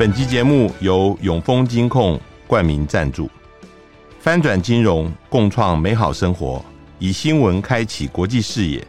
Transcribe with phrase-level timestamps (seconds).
[0.00, 3.30] 本集节目由永丰金控冠名赞助，
[4.18, 6.64] 翻转金融，共创美好生活，
[6.98, 8.82] 以新闻开启国际视野。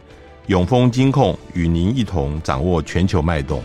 [0.46, 3.62] 永丰金控与您一同掌握全球脉动。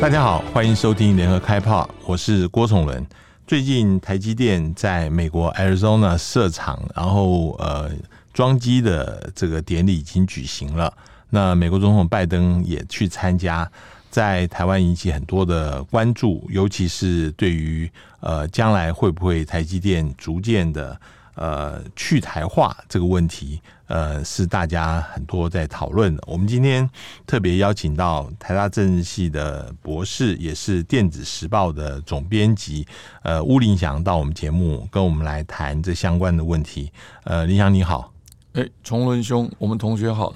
[0.00, 3.06] 大家好，欢迎收听联合开炮，我是郭崇伦。
[3.46, 7.88] 最近台积电在美国 Arizona 设厂，然后呃
[8.34, 10.92] 装机的这个典礼已经举行了。
[11.30, 13.70] 那美国总统拜登也去参加，
[14.10, 20.98] 在台湾引起很多的关注，尤其是对于呃将来会不会台积电逐渐的
[21.34, 26.24] 呃去台化这个问题，呃是大家很多在讨论的。
[26.26, 26.88] 我们今天
[27.26, 32.86] 特别邀请到台大政治系的博士，也是电子时报的总编辑，
[33.22, 36.90] 呃巫凌祥到我们节目跟我们来谈这相关的问题。
[37.24, 38.17] 呃，林祥你好。
[38.58, 40.34] 哎，崇伦兄，我们同学好，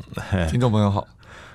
[0.48, 1.04] 听众朋友好。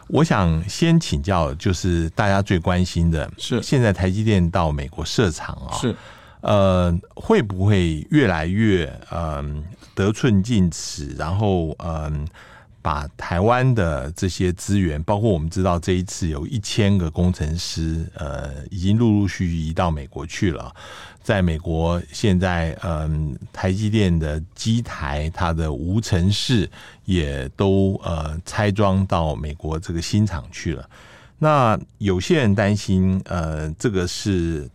[0.10, 5.96] 我想先请教，就是大家最关心的是，现在台积电到美国设厂啊，是
[6.42, 9.64] 呃，会不会越来越嗯、呃、
[9.96, 11.86] 得寸进尺，然后嗯。
[11.86, 12.26] 呃
[12.88, 20.74] 把台湾的这些资源，包括我们知道这一次有一千个工程师，呃，已经陆陆续续移到美国去了。
[21.22, 26.72] 在美国，现在嗯、台积电的机台，它的无尘室
[27.04, 30.90] 也都呃拆装到美国这个新厂去了。
[31.38, 34.66] 那有些人担心，呃，这个是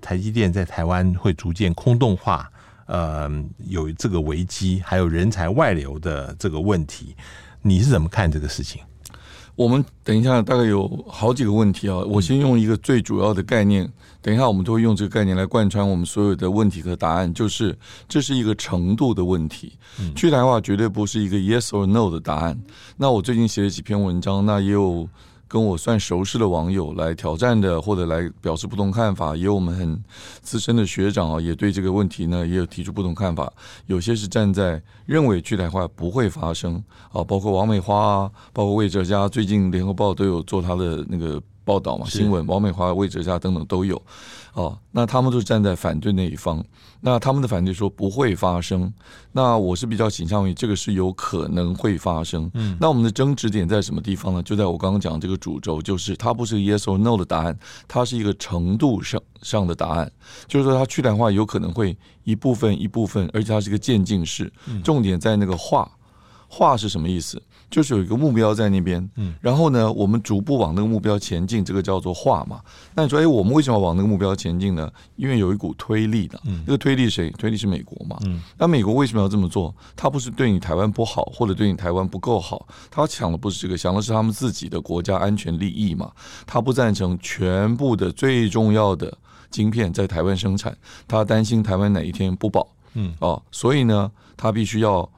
[0.00, 2.50] 台积电在台湾会逐渐空洞化，
[2.86, 3.30] 呃，
[3.68, 7.14] 有这个危机，还有人才外流的这个问题。
[7.62, 8.82] 你是怎么看这个事情？
[9.56, 13.86] 我们等一下大概有好几个问题啊，我先用一个最主要的概念，
[14.22, 17.76] 等一下我们都会用这个概念来贯穿我们所有的问题和答案，就是
[18.08, 19.78] 这是一个程度的问题。
[20.16, 22.58] 去台化绝对不是一个 yes or no 的答案。
[22.96, 25.08] 那我最近写了几篇文章，那也有。
[25.50, 30.00] 跟我算熟识的网友来挑战的，或者来表示不同看法，也有我们很
[30.42, 33.52] 资深的学长啊，也对这个问题呢也有提出不同看法。
[33.86, 36.80] 有些是站在认为去台化不会发生
[37.10, 41.42] 啊，包括王美花啊，包括魏哲家，最近联合报都有做他的那个。
[41.62, 43.94] 报道嘛，新闻，王美花、魏哲家等等都有，
[44.54, 46.64] 啊，那他们都是站在反对那一方，
[47.00, 48.92] 那他们的反对说不会发生，
[49.32, 54.42] 那我是比较倾向于这个是有可能会发生，嗯，那我们的争执点在什么地方呢？
[54.42, 60.10] 就在我刚刚讲这个主轴，就是它不是 yes or no 的答案，它是一个程度上上的答案，
[60.46, 64.52] 就是说它去台化有可能会一部分一部分，而且它是一个渐进式，
[64.84, 65.90] 重点在那个化，
[66.52, 67.40] 化是什么意思？
[67.70, 72.60] 就是有一个目标在那边，嗯，然后呢，我们逐步往那个目标前进，这个叫做化嘛。
[72.96, 74.90] 那你说，哎，我们为什么要往那个目标前进呢？
[75.14, 77.30] 因为有一股推力的，嗯，这个推力谁？
[77.38, 78.42] 推力是美国嘛，嗯。
[78.58, 79.72] 那美国为什么要这么做？
[79.94, 86.10] 他不是对你台湾不好，或者对你台湾不够好，他想的不是这个，想的是他们自己的国家安全利益嘛。
[86.48, 89.16] 他不赞成全部的最重要的
[89.48, 95.08] 晶片在台湾生产，他担心台湾哪一天不保，嗯，哦，所以呢，他必须要。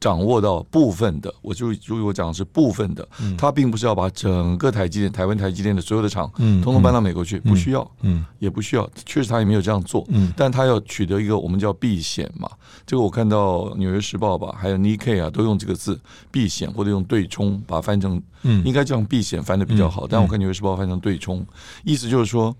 [0.00, 12.50] 掌握到部分的，我就如果我讲的是部分的，嗯，他并不是要把整个台积电、台湾台积电的所有的厂，嗯，通通搬到美国去，不需要，嗯，也不需要，确实他也没有这样做，嗯，但他要取得一个我们叫避险嘛，
[12.86, 16.00] 这个我看到《纽约时报》吧，还有 Nikkei 啊，都用这个字
[16.30, 21.46] 避险或者用对冲，把它翻成，嗯，应该这样避险翻的比较好，但我看《纽约时报》翻成对冲，
[21.84, 22.56] 意思就是说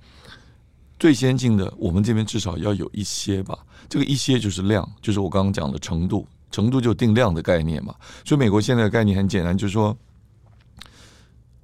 [0.99, 3.59] 最先进的，我们这边至少要有一些吧，
[3.89, 6.27] 这个一些就是量，就是我刚刚讲的程度。
[6.51, 7.95] 程度就定量的概念嘛，
[8.25, 9.97] 所以美国现在的概念很简单，就是说，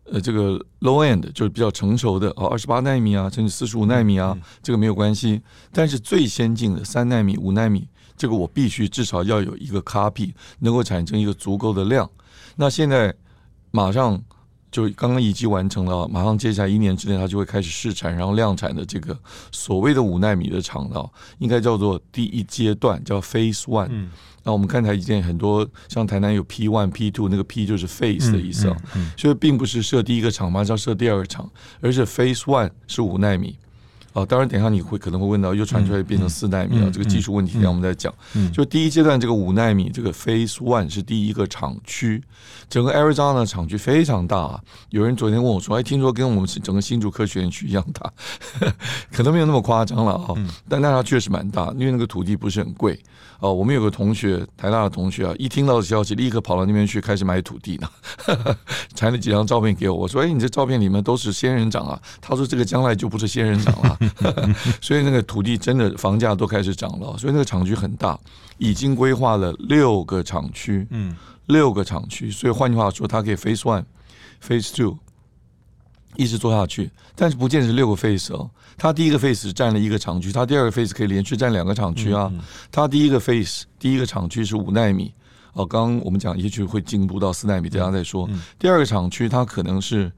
[0.04, 5.42] 呃，这个 low end 就是比较成熟的啊，二十八纳米啊，甚至四十五纳米啊，这个没有关系。
[5.72, 12.08] 但是最先进的三纳米、五纳米，这个我必须至少要有一个 copy，能够产生一个足够的量。
[12.54, 13.12] 那现在
[13.72, 14.22] 马上
[14.76, 19.18] 就刚刚已经完成了，马上接下来一年之内，它就会开始试产，然后量产的这个
[19.50, 21.02] 所谓的五纳米的厂呢，
[21.38, 23.88] 应该叫做第一阶段，叫 Phase One。
[23.88, 24.10] 嗯
[24.42, 31.50] 那我们看台积电很多，像台南有 P one、P two，那个 P 就是 Phase 的意思啊，嗯嗯嗯、所以并不是设第一个厂，马上设第二个厂，
[31.80, 33.56] 而是 Phase One 是五纳米。
[34.16, 38.10] 啊，当然，等一下你会可能会问到，又传出来变成四纳米了，这个技术问题，让我们再讲。
[38.50, 42.22] 就第一阶段这个五纳米，这个 Phase One 是第一个厂区，
[42.70, 44.58] 整个 Arizona 的厂区非常大啊。
[44.88, 48.10] 有人昨天问我说，哎，听说跟我们整个新竹科学园区一样大，
[49.12, 50.34] 可能没有那么夸张了啊，
[50.66, 52.98] 但那它确实蛮大，因为那个土地不是很贵。
[53.38, 57.88] 哦，我们有个同学，台大的同学啊，一听到消息，立刻跑到那边去开始买土地呢，
[58.96, 59.94] 传了几张照片给我。
[59.94, 63.98] 我说：“哎，你这照片里面都是仙人掌啊？”他说：“这个将来就不是仙人掌了。”
[64.80, 67.16] 所以那个土地真的房价都开始涨了。
[67.18, 68.18] 所以那个厂区很大，
[68.58, 71.14] 已经规划了六个厂区，嗯，
[71.46, 72.30] 六个厂区。
[72.30, 73.84] 所以换句话说，它可以 Phase One、
[74.46, 74.98] Phase Two、
[76.16, 78.50] 一直做下去，但是不见得是六个 phase 哦。
[78.78, 82.30] 它第一个 phase 占了一个厂区，它第二个 phase 可以连续占两个厂区啊。
[82.70, 85.12] 它第一个 phase 第一个厂区是五纳米
[85.54, 88.28] 哦，刚刚我们讲也许会进步到四纳米，等下再说。
[88.58, 90.12] 第二个厂区它可能是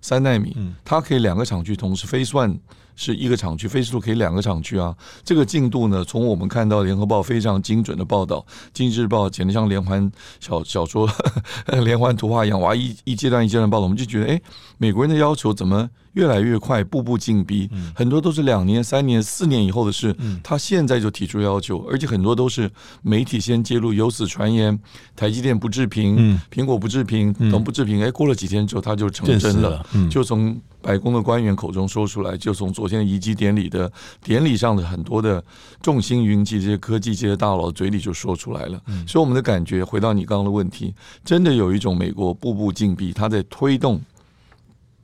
[0.00, 2.58] 三纳米，它可以两个厂区同时 phase one。
[2.96, 4.94] 是一个厂区，Facebook 可以两个厂区啊。
[5.24, 10.10] 这个进度呢，从我们看到联合报非常精准的报道，经济日报简直像连环
[10.40, 11.08] 小小说、
[11.84, 14.40] 连环图画一样，哇，一一阶段一阶段报道，我们就觉得，哎，
[14.78, 17.70] 美国人的要求怎么越来越快，步步进逼？
[17.94, 22.70] 很多都是两年、三年、四年以后的事，他现在就提出要求，而且很多都是
[23.02, 24.78] 媒体先揭露，由此传言，
[25.14, 30.60] 台积电不置评，苹果不置评，等不置评，哎，过了几天之后，他就成真了，就从。
[30.82, 33.90] 白宫的官员口中说出来，就从昨天的移机典礼的
[34.22, 35.42] 典礼上的很多的
[35.82, 38.80] 众星云集这些科技界的大佬嘴里就说出来了。
[39.06, 40.94] 所以我们的感觉，回到你刚刚的问题，
[41.24, 44.00] 真的有一种美国步步紧逼，他在推动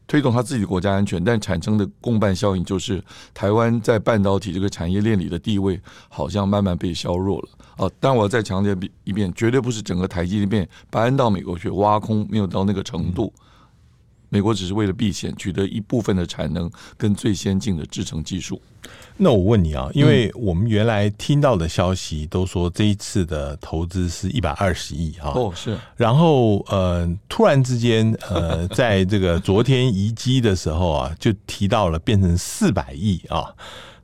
[0.06, 3.02] 推动他自己的国家安全，但产生的共伴效应就是
[3.34, 7.48] 台湾在半导体这个产业链里的地位好像慢慢被削弱了。
[7.76, 8.74] 啊，但我要再强调
[9.04, 13.32] 一遍，绝对不是整个台积电搬到美国去挖空，没有到那个程度。
[14.28, 18.60] 美国只是为了避险，取得一部分的产能跟最先进的制程技术。
[19.16, 33.54] 那我问你啊，因为我们原来听到的消息都说这一次的投资是一百二十亿哈，哦是，然后呃突然之间呃在这个昨天移机的时候啊，就提到了变成四百亿啊。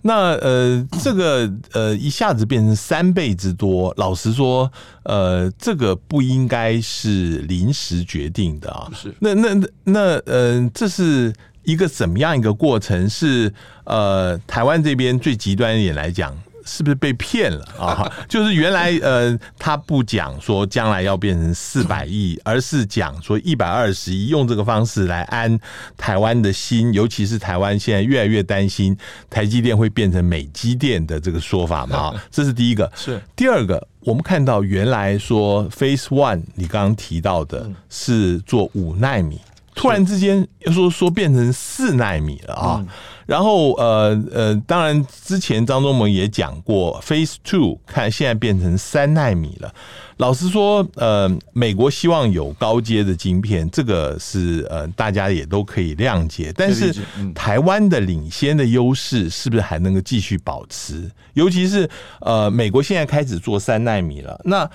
[0.03, 4.71] 那呃，这个呃一下子变成三倍之多，老实说，
[5.05, 8.91] 呃，这个不应该是临时决定的啊。
[8.95, 11.33] 是，那那那那呃，这是
[11.63, 13.09] 一个怎么样一个过程？
[13.09, 13.53] 是
[13.85, 16.37] 呃，台湾这边最极端一点来讲。
[16.65, 18.11] 是不是被骗了啊？
[18.29, 25.59] 就是原来呃，他不讲说将来要变成四百亿，而是讲说一百二十亿，用这个方式来安
[25.97, 28.97] 台湾的心，尤其是台湾现在越来越担心
[29.29, 32.15] 台积电会变成美积电的这个说法嘛？
[32.31, 32.91] 这是第一个。
[32.95, 39.41] 是第二个，我们看到原来说 Phase One，你刚刚提到的是做五纳米，
[39.75, 42.85] 突然之间又说说变成四纳米了啊？
[43.25, 49.73] 然后呃呃，当然之前张忠谋也讲过，Phase Two 看现在变成三纳米了。
[50.19, 56.53] 老实说，呃，美国希望有高阶的晶片，这个是呃大家也都可以谅解。
[56.55, 56.95] 但是
[57.35, 61.11] 台湾的领先的优势是不是还能够继续保持？
[61.35, 61.89] 尤其是
[62.21, 64.69] 呃，美国现在开始做三纳米了，那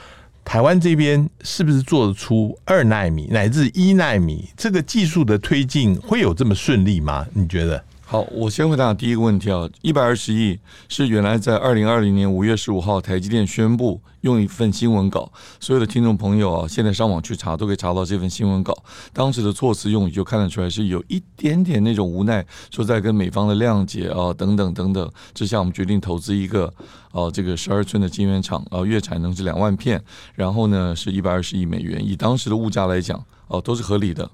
[0.47, 4.47] 台湾这边是不是做得出二纳米乃至一纳米？
[4.55, 7.27] 这个技术的推进会有这么顺利吗？
[7.33, 7.83] 你觉得？
[8.09, 10.57] 好，我先回答第一个问题啊，一百二十亿
[10.87, 18.73] 是原来在二零二零年五月十五号台积电宣布用一份新闻稿，所有的听众朋友啊，现在上网去查都可以查到这份新闻稿。
[19.11, 26.73] 当时的措辞用语就看得出来是有一点点那种无奈，说在跟美方的谅解啊等等等等之下，我们决定投资一个
[27.11, 30.01] 哦这个十二寸的晶圆厂啊，月产能是两万片，
[30.33, 34.31] 然后呢是一百二十亿美元，以当时的物价来讲哦都是合理的。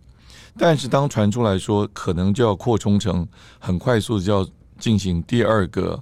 [0.58, 3.28] 但是当传出来说可能就要扩充成
[3.60, 6.02] 很快速的就要进行第二个，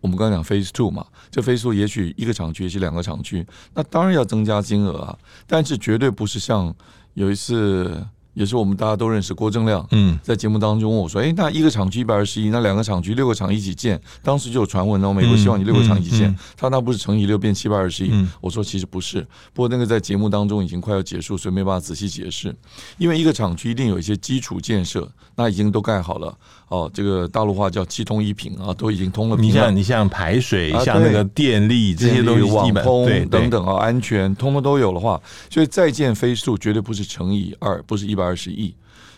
[0.00, 6.74] 我们刚刚讲 phase two 嘛，这 phase two 也许一个厂区，也是两个厂区，那当然要增加金额啊，但是绝对不是像
[7.14, 8.06] 有一次。
[8.34, 18.26] 也是我们大家都认识郭正亮，嗯，在节目当中问我说：“哎，那一个厂区一百二十亿，那两个厂区六个厂一起建，当时就有传闻哦，美国希望你六个厂一起建，他那不是乘以六变七百二十亿？
[18.40, 19.20] 我说其实不是，
[19.52, 22.54] 不过那个在节目当中已经快要结束，所以没办法仔细解释。
[22.96, 26.36] 因为一个厂区一定有一些基础建设，那已经都盖好了
[26.72, 29.36] 哦，这个大陆话叫七通一平啊，都已经通了。
[29.36, 38.22] 你像你像排水，像那个电力这些东西，网通等等啊，安全通通都有的话，所以再建飞速绝对不是乘以二，不是一百。
[38.22, 38.72] 二十亿，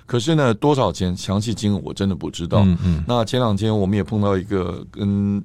[0.06, 1.14] 可是呢，多少钱？
[1.14, 2.62] 详细金额我真的不知道。
[2.64, 3.04] 嗯嗯。
[3.06, 5.44] 那前两天我们也碰到一个跟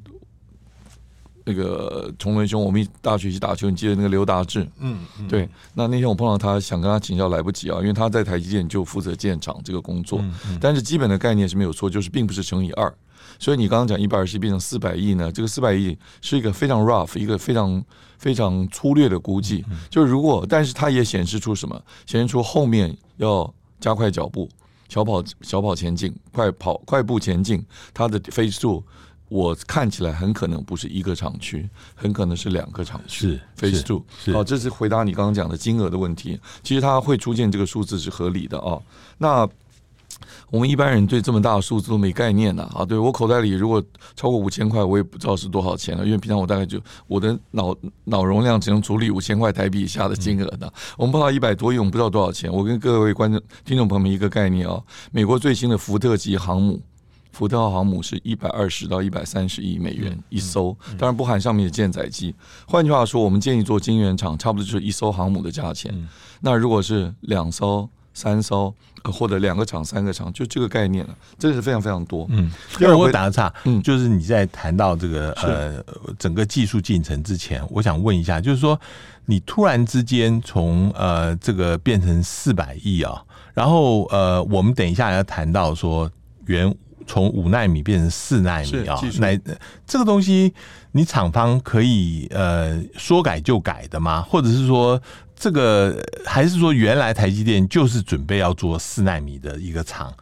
[1.49, 4.61] 那个崇文兄，我们一大学一起打球，你记得那个刘达志？
[4.77, 5.27] 嗯嗯。
[5.27, 5.49] 对。
[5.73, 10.19] 那那天我碰到他，想跟他请教，来不及啊，因为他在台积电就负责建厂这个工作。
[10.19, 10.57] 嗯嗯。
[10.61, 12.93] 但是基本的概念是没有错，就是并不是乘以二。
[13.39, 15.31] 所以你刚刚讲一百二十亿变成四百亿呢？
[15.31, 17.83] 这个四百亿是一个非常 rough，一个非常
[18.17, 19.65] 非常粗略的估计。
[19.89, 21.81] 就是如果，但是它也显示出什么？
[22.05, 23.53] 显示出后面要。
[23.81, 24.49] 加快脚步，
[24.89, 27.65] 小跑小跑前进，快跑快步前进。
[27.93, 28.83] 它的 phase two，
[29.29, 33.27] 我看起来很可能不是一个厂区，很可能是两个厂区。
[33.27, 34.03] 是 phase two。
[34.33, 36.39] 好，这是回答你刚刚讲的金额的问题。
[36.63, 38.77] 其实它会出现这个数字是合理的啊。
[39.17, 39.47] 那
[40.49, 42.83] 我们一般人对这么大的数字都没概念的啊！
[42.83, 43.81] 对我口袋里如果
[44.15, 50.65] 超过五千块，我也不知道是多少钱了，因为平常我大概就我的脑脑容量只能处理五千块台币以下的金额的。
[50.65, 52.51] 嗯、我们碰到一百多亿，我们不知道多少钱。
[52.51, 54.81] 我跟各位观众、听众朋友们一个概念啊，
[55.11, 56.81] 美国最新的福特级航母，
[57.31, 62.33] 福特号航母是一百二十到一百三十亿美元一艘，当然不含上面的舰载机。
[62.67, 65.93] 换句话说，我们建议做晶圆厂，差不多就是一艘航母的价钱。
[66.41, 72.25] 那如果是两艘，三艘或者两个厂、三个厂，就这个概念了，真的是非常非常多。
[72.29, 75.81] 嗯，第二我打个岔，嗯，就是你在谈到这个呃
[76.17, 78.77] 整个技术进程之前，我想问一下，就是说
[79.25, 86.11] 你突然之间从呃这个变成四百亿啊，然后呃我们等一下要谈到说
[86.47, 86.75] 原
[87.09, 89.35] 从五纳米变成四纳米啊，那
[89.87, 90.53] 这个东西
[90.91, 94.21] 你厂方可以呃说改就改的吗？
[94.21, 95.01] 或者是说？
[95.41, 100.13] 这个还是说，原来台积电就是准备要做四纳米的一个厂，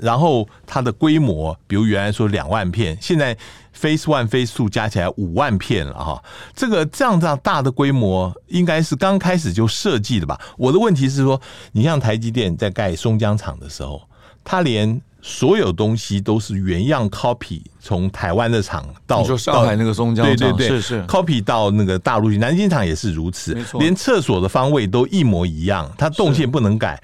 [0.00, 3.36] 然后它的规模，比如原来说两万片，现在
[3.80, 6.20] Phase One、Phase Two 加起来五万片了哈。
[6.56, 10.40] 这个这样这样大的规模，应该是刚开始就设计的吧？
[10.58, 14.02] 我的问题是说，你像台积电在盖松江厂的时候，
[14.42, 27.02] 它连所有东西都是原样 copy，从台湾的厂到就上海那个松江厂，对对对，是是 copy 到那个大陆去，南京厂也是如此，连厕所的方位都一模一样，它动线不能改。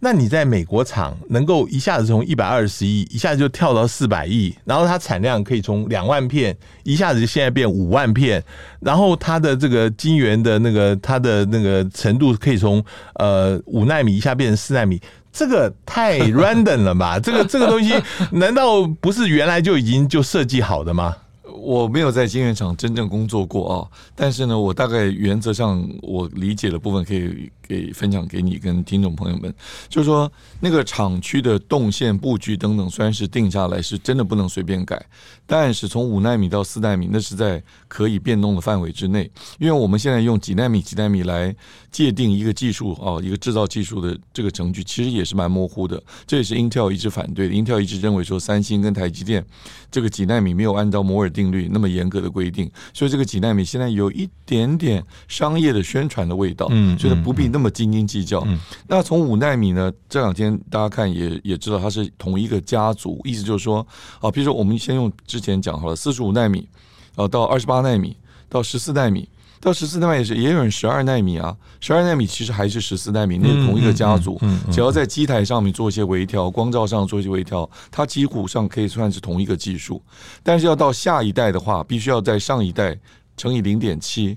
[0.00, 8.42] 那你在美国厂能够一下子从一百二十亿一下子就跳到四百亿，然后它产量可以从两万片一下子就现在变五万片，
[8.80, 12.82] 然后它的这个晶圆的那个它的那个程度可以从
[13.16, 14.98] 呃五纳米一下变成四纳米。
[15.38, 17.20] 这个太 random 了吧？
[17.20, 17.94] 这个这个东西
[18.32, 21.14] 难道不是原来就已经就设计好的吗？
[21.60, 29.52] 我没有在晶圆厂真正工作过啊，但是呢，我大概原则上我理解的部分可以给分享给你跟听众朋友们，
[29.88, 35.00] 就是说那个厂区的动线布局等等，虽然是定下来，是真的不能随便改。
[35.50, 39.28] 但是从五纳米到四纳米，那是在可以变动的范围之内。
[39.58, 41.56] 因为我们现在用几纳米、几纳米来
[41.90, 46.00] 界定一个技术啊，一个制造技术的这个程序，其实也是蛮模糊的。
[46.26, 47.54] 这也是 Intel 一直反对的。
[47.54, 49.42] Intel 一直认为说，三星跟台积电
[49.90, 58.46] 这个几纳米没有按照摩尔定律那么严格的规定，所以这个几纳米现在有一点点商业的宣传的味道，嗯，觉得不必那么斤斤计较。
[58.86, 63.78] 那从五纳米呢，这两天大家看也也知道它是同一个家族，意思就是说
[64.20, 65.10] 啊，比如说我们先用。
[65.38, 66.68] 之前讲好了，四十五纳米，
[67.14, 68.16] 呃，到二十八纳米，
[68.48, 69.28] 到十四纳米，
[69.60, 71.56] 到十四纳米也是，也有人十二纳米啊。
[71.80, 74.40] 十二纳米其实还是十四纳米，那是同一个家族。
[74.72, 80.02] 只要在机台上面做一些微调，光照上做一些微调，它几乎上可以算是同一个技术。
[80.42, 82.98] 但是要到下一代的话，必须要在上一代
[83.36, 84.36] 乘以零点七，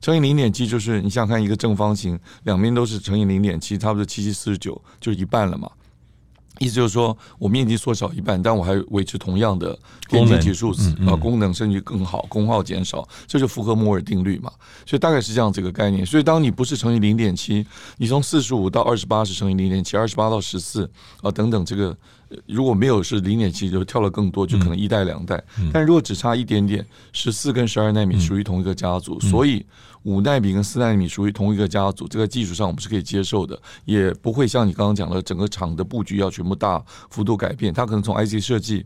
[0.00, 5.70] 乘以零点七就是你想看一个正方形，两边都是乘以零点七，差不多七七四十九，就是一半了嘛。
[6.62, 9.76] 意思就是说，我面积缩小一半，但我还维持同样的
[10.08, 14.50] 电晶体数字啊，功能甚至更好，功耗减少，这就符合摩尔定律嘛。
[14.86, 16.06] 所以大概是这样子一个概念。
[16.06, 17.66] 所以当你不是乘以零点七，
[17.96, 20.88] 你从四十五到二十八是乘以零点七，二十八到十四
[21.22, 21.96] 啊等等，这个
[22.46, 25.42] 如果没有是零点七，就跳了更多，就可能一代两代。
[25.72, 29.64] 但如果只差一点点，十四跟十二纳米属于同一个家族，所以。
[30.04, 37.72] 五奈米跟四奈米属于同一个家族，这个技术上我们是可以接受的，也不会像你刚刚讲的整个厂的布局要全部大幅度改变。
[37.72, 38.84] 它可能从 IC 设计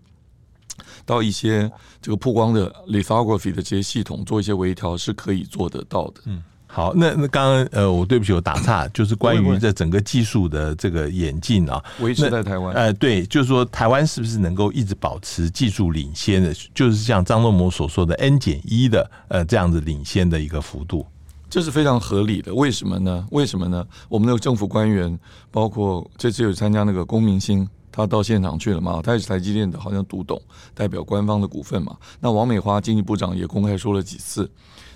[1.04, 1.70] 到一些
[2.02, 6.20] 这个曝光的 lithography 的这些系统做一些微调是可以做得到的。
[6.26, 6.42] 嗯。
[6.76, 12.74] 好，那那刚刚呃，我对不起，我打岔，就是关于这整个技术的这个演进啊，维持在台湾。
[12.74, 21.06] 呃，对，就是说台湾是不是能够一直保持技术领先的，就是像张仲谋所说的 N 减一的呃这样子领先的一个幅度，
[21.48, 22.54] 这是非常合理的。
[22.54, 23.26] 为什么呢？
[23.30, 23.82] 为什么呢？
[24.10, 25.18] 我们的政府官员，
[25.50, 27.66] 包括这次有参加那个公明鑫，
[27.96, 29.00] 他到现场去了嘛？
[29.02, 30.38] 他也是台积电的，好像独董，
[30.74, 31.96] 代表官方的股份嘛。
[32.20, 34.50] 那王美花经济部长也公开说了几次。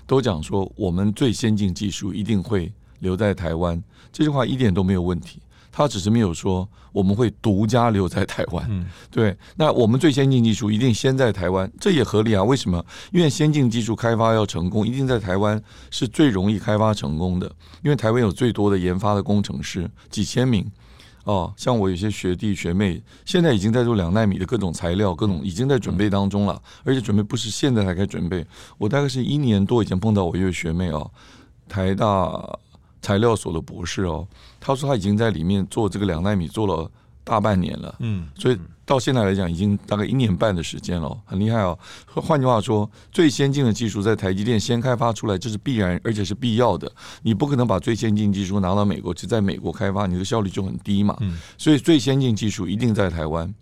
[0.05, 3.81] 都讲说我们最先进技术一定会留在台湾，
[4.11, 5.39] 这句话一点都没有问题。
[5.71, 8.67] 他只是没有说我们会独家留在台湾。
[8.69, 9.35] 嗯，对。
[9.55, 12.43] 那我们最先进技术一定先在台湾，这也合理啊。
[12.43, 12.85] 为什么？
[13.11, 17.51] 因为先进技术开发要成功，一定在台湾是最容易开发成功的。
[17.81, 20.69] 因为台湾有最多的研发的工程师，几千名。
[21.23, 28.45] 哦，像我有些学弟学妹，现在已经在做两纳米的各种材料，各种已经在准备当中了，而且准备不是现在才开始准备。
[28.77, 31.09] 我大概是一年多以前碰到我一位学妹哦，
[31.69, 32.59] 台大
[33.01, 34.27] 材料所的博士哦，
[34.59, 36.89] 他说他已经在里面做这个两纳米做了
[37.23, 41.77] 大半年了，嗯，所以到现在来讲，已经大概一年半的时间了，很厉害哦。
[42.05, 46.91] 换句话说，最先进的技术在台积电先开发出来，这是必然，而且是必要的。
[47.21, 51.15] 你不可能把最先进技术拿到美国去，在美国开发，你的效率就很低嘛。
[51.57, 53.53] 所以最先进技术一定在台湾，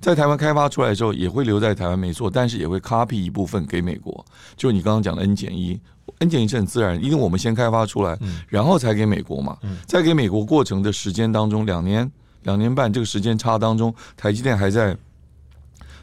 [0.00, 4.24] 在台湾开发出来之后，也会留在台湾没错，但是也会 copy 一部分给美国。
[4.56, 5.80] 就你刚刚讲的 N 减一
[6.18, 8.18] ，N 减一是很自然，因为我们先开发出来，
[8.48, 9.56] 然后才给美国嘛。
[9.86, 12.10] 在给美国过程的时间当中，两年。
[12.44, 14.96] 两年半这个时间差当中，台积电还在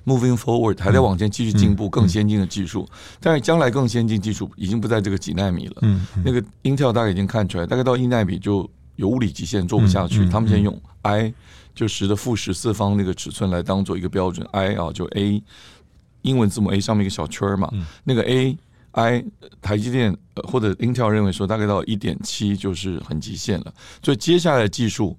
[0.05, 2.87] moving forward，还在往前继续进步更先进的技术。
[3.19, 5.75] 但是将来更先进技术已经不在这个几纳米了。
[5.83, 10.27] 嗯，那个 Intel 大概已经看出来，大概到一纳米就有物理极限做不下去。
[10.27, 11.33] 他们先用 I
[11.75, 14.45] 就十的负十四方那个尺寸来当做一个标准。
[14.51, 15.41] I 啊，就 A
[16.23, 17.71] 英文字母 A 上面一个小圈嘛。
[18.03, 18.57] 那个 A
[18.93, 19.23] I
[19.61, 23.71] 台积电或者 Intel 认为说大概到一点七就是很极限了。
[24.03, 25.15] 所以接下来的技术。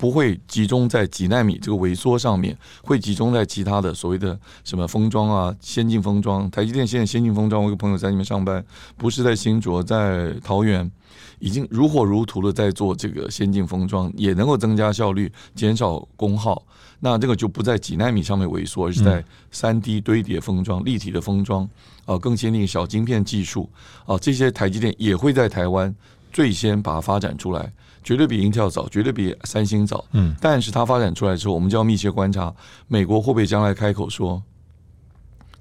[0.00, 6.50] 不会集中在几纳米这个萎缩上面，会集中在其他的所谓的什么封装啊，先进封装。
[6.50, 8.64] 台积电现在先进封装，我有个朋友在那边上班，
[8.96, 10.90] 不是在新竹，在桃园，
[11.38, 16.64] 已经如火如荼的在做这个先进封装，也能够增加效率，减少功耗。
[17.00, 21.68] 那这个就不在几纳米上面萎缩，而是在三 D 堆叠封装、立体的封装
[22.06, 23.68] 啊，更先进小晶片技术
[24.06, 25.94] 啊，这些台积电也会在台湾
[26.32, 27.70] 最先把它发展出来。
[28.02, 30.04] 绝对比 Intel 早，绝对比三星早。
[30.12, 32.52] 嗯，但是它发展出来之后，我们就要密切观察，
[32.88, 34.42] 美国会不会将来开口说，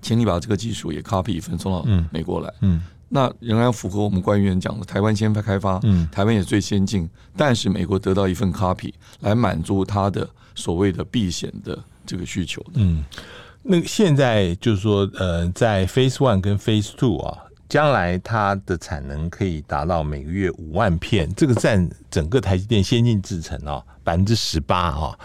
[0.01, 2.53] 请你把这个技术也 copy 一份送到美国来。
[2.61, 12.65] 嗯，那仍然符合我们官员讲的，台湾先开发，嗯，台湾也最先进，但是美国得到一份 copy 来满足它的所谓的避险的这个需求。
[12.75, 13.03] 嗯，
[13.63, 17.37] 那现在就是说，呃，在 Phase One 跟 Phase Two 啊。
[17.69, 25.19] 将来它的产能可以达到每个月五万片，这个占整个台积电先进制程哦百分之十八啊。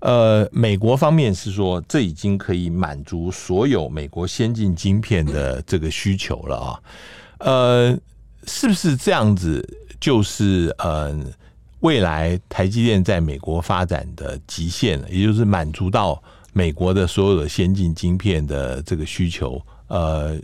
[0.00, 6.80] 呃，美国方面是说，这已经可以满足所有美国先进晶片的这个需求了啊。
[7.40, 7.98] 呃，
[8.46, 9.62] 是不是这样子？
[10.00, 11.14] 就是呃，
[11.80, 16.22] 未来台积电在美国发展的极限了，也就是满足到
[16.54, 20.40] 美国的所有的先进晶片的这个需求，呃。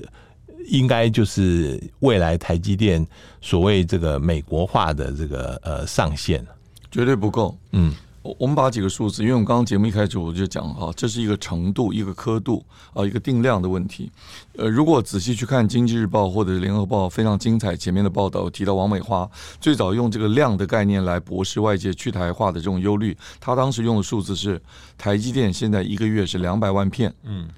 [0.69, 3.07] 应该就是未来台积电
[3.41, 6.45] 所谓这个美国化的这个呃上限，
[6.91, 7.57] 绝对不够。
[7.73, 7.93] 嗯，
[8.39, 14.11] 我们把几个数字，因为我们刚刚节目一开始我就讲哈，这是一个程度、一个刻度啊、一个定量的问题。
[14.57, 19.29] 呃，如果仔细去看《经济日报》或者是《联合报》非常精彩前面的报道，提到王美花
[19.61, 24.61] 最早用这个量的概念来驳斥外界去台化的这种忧虑，他当时用的数字是
[24.99, 27.15] 台积电现在一个月是两百万片。
[27.25, 27.49] 嗯。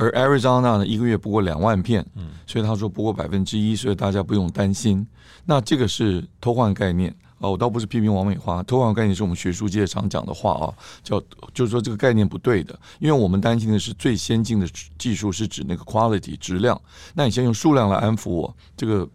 [0.00, 5.06] 而 Arizona 呢，一个月不过两万片，嗯，所以他说不过百分之一，所以大家不用担心。
[5.44, 11.20] 那这个是偷换概念啊，我倒不是批评王美花，偷换概念是我们学术界常讲的话啊，叫
[11.52, 16.80] 就是说这个概念不对的，因为我们担心的是最先进的技术是指那个 quality 质量，
[17.12, 19.06] 那你先用数量来安抚我，这个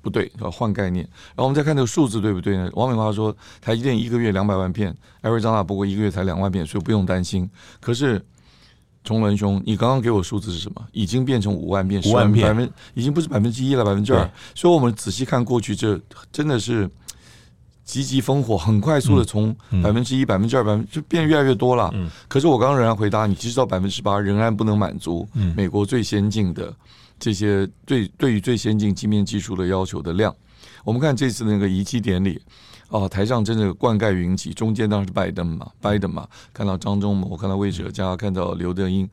[0.00, 1.04] 不对，要换概念。
[1.34, 2.70] 然后我们再看这个数字对不对呢？
[2.72, 7.50] 王美花说台积电一个月两百万片，Arizona 不过一个月才两万片，所以不用担心。
[7.78, 8.24] 可是。
[9.04, 10.82] 崇文兄，你刚刚给我数字是什么？
[10.90, 14.28] 已经变成五万片，五万片，百分已经不是百分之一了，百分之二。
[14.54, 16.00] 所以，我们仔细看过去，这
[16.32, 16.90] 真的是
[17.84, 21.90] 急急烽火，很快速的从百分之一、百分之二、百分就变越来越多了。
[21.92, 26.74] 嗯，可是我刚刚仍然回答你，其实到百分之八仍然不能满足美国最先进的
[27.18, 30.34] 这些最对于最先进晶片技术的要求的量。
[30.82, 32.40] 我们看这次那个仪器典礼。
[32.94, 39.10] 哦，台上真的灌溉云集，中间当然是拜登嘛，拜登嘛，看到张忠谋，看到魏哲家，看到刘德英，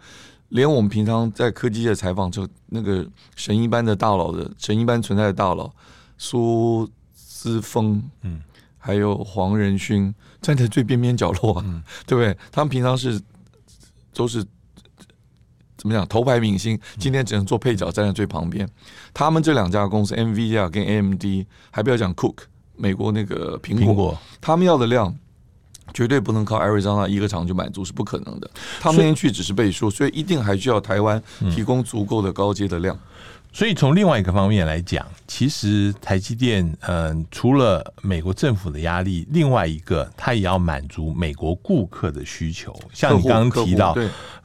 [0.50, 3.04] 连我们平常在科技界采访就那个
[3.36, 5.74] 神一般的大佬的神一般存在的大佬
[6.16, 8.40] 苏姿丰，嗯，
[8.78, 10.14] 还有黄仁勋
[10.44, 12.38] 站在最边边角落啊，嗯、对不对？
[12.52, 13.20] 他们平常是
[14.14, 14.46] 都是
[15.76, 18.70] 怎么讲头牌明星，今天只能做配角，站在最旁边。
[19.12, 21.24] 他们这两家公司，NVIDIA 跟 AMD，
[21.72, 22.36] 还不要讲 Cook。
[22.76, 25.14] 美国那个苹果，苹果，他们要的量
[25.94, 28.50] 绝对不能靠 Arizona 一个厂就满足，是不可能的。
[28.80, 31.22] 他们那边去只是背书，所以一定还需要台湾
[31.54, 32.98] 提供足够的高阶的量。
[33.54, 42.74] 所以从另外一个方面来讲，其实台积电，嗯，除了美国政府的压力，另外一个它也要满足美国顾客的需求。
[42.94, 43.96] 像你刚刚提到，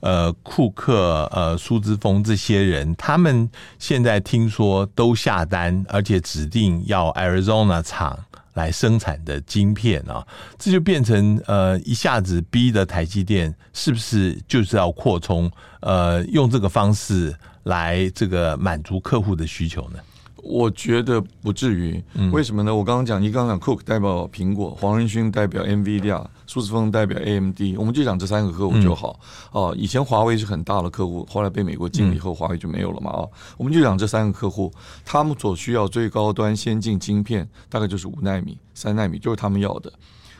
[0.01, 8.19] 呃，库克、呃，苏之峰这些人，他们现在听说都下单，而且指定要 Arizona 厂
[8.57, 10.27] 来生产的晶片啊，
[10.59, 15.49] 这就变成呃，一下子逼的台积电是不是就是要扩充？
[15.81, 17.33] 呃，用这个方式。
[17.66, 19.99] 来这个满足客户的需求呢？
[20.48, 22.02] 我觉得不至于。
[22.32, 22.74] 为什么呢？
[22.74, 29.18] 我刚刚讲，你刚刚讲 Cook 代表苹果，黄仁勋代表 NVIDIA，苏志峰代表 AMD，我们就讲这三个客户就好。
[29.52, 33.11] 哦，以前华为是很大的客户，后来被美国禁了以后，华为就没有了嘛。
[33.11, 34.72] 哦，我们就讲这三个客户，
[35.04, 39.92] 他们所需要最高端先进晶片，大概就是五纳米、三纳米，就是他们要的。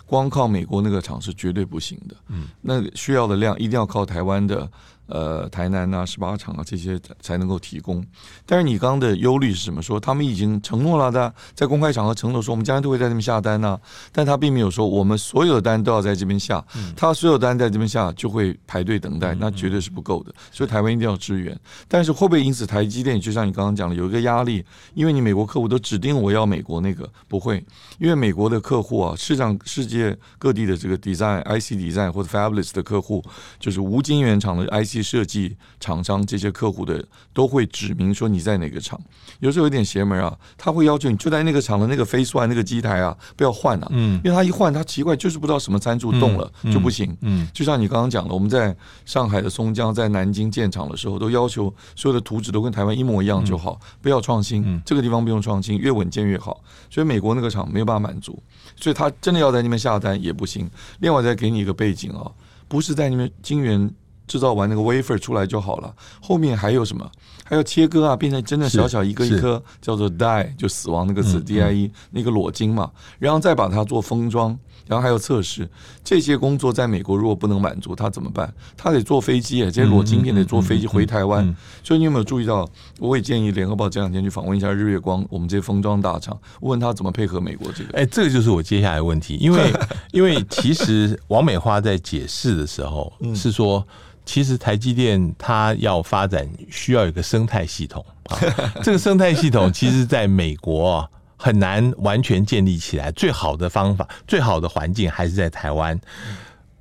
[0.05, 2.15] 光靠美国那个厂是绝对不行的。
[2.29, 4.71] 嗯，那需要的量一定要靠台湾的。
[5.07, 8.05] 呃，台南啊，十八厂啊，这些才能够提供。
[8.45, 9.81] 但是你刚刚的忧虑是什么？
[9.81, 13.81] 说他们已经承诺了的，在公开场合承诺说，我们将来都会在这边下单呢、啊。
[14.11, 16.65] 但他并没有说，我们所有的单都要在这边下。
[16.97, 20.35] 他所有单在这边下，就会排队等待，那绝对是不够的。
[20.51, 21.57] 所以台湾一定要支援。
[21.87, 24.65] 但是会不会因此台积电就像你刚刚讲的，有一个压力？
[24.95, 27.65] 因为你美国客户都指定我要美国那个，不会，
[27.99, 33.23] 因为美国的客户啊，世上世界各地的这个 design IC design 或者 fabulous 的客户，
[33.59, 34.97] 就是无晶圆厂的 IC。
[35.07, 39.01] 设计厂商这些客户的都会指明说你在哪个厂，
[39.39, 58.43] 有时候有点邪门啊，他会要求你就在那个厂的那个 face one 那个机台啊，不要换啊，嗯，因为他一换他奇怪就是不知道什么参数动了就不行，嗯，就像你刚刚讲的，我们在上海的松江在南京建厂的时候，都要求所有的图纸都跟台湾一模一样就好，不要创新，这个地方不用创新，越稳健越好，所以美国那个厂没有无法满足，
[58.75, 60.69] 所以他真的要在那边下单也不行。
[60.99, 62.31] 另外再给你一个背景啊，
[62.67, 63.89] 不是在那边金源。
[64.27, 67.11] 制造完那个 wafer 出来就好了，后面还有什么？
[67.45, 74.59] 还要切割啊，变成真的小小一颗一颗，叫做 die，就死亡那个字 die，那个裸晶嘛，然后再把它做封装，
[74.89, 75.69] 然后还有测试，
[76.03, 78.53] 这些工作在美国如果不能满足，他怎么办？
[78.77, 81.55] 他得坐飞机，这些裸晶片得坐飞机回台湾。
[81.85, 82.69] 所以你有没有注意到？
[82.99, 87.97] 我也建议联合报这两天去访问一下日月光，我们这些封装大厂，问他怎么配合美国这个。
[87.97, 89.73] 哎，这个就是我接下来的问题，因为
[90.11, 93.87] 因为其实王美花在解释的时候是说。
[94.27, 98.37] 其实台积电它要发展需要有一个生态系统啊，
[98.85, 103.11] 这个生态系统其实在美国很难完全建立起来。
[103.13, 105.99] 最好的方法、最好的环境还是在台湾。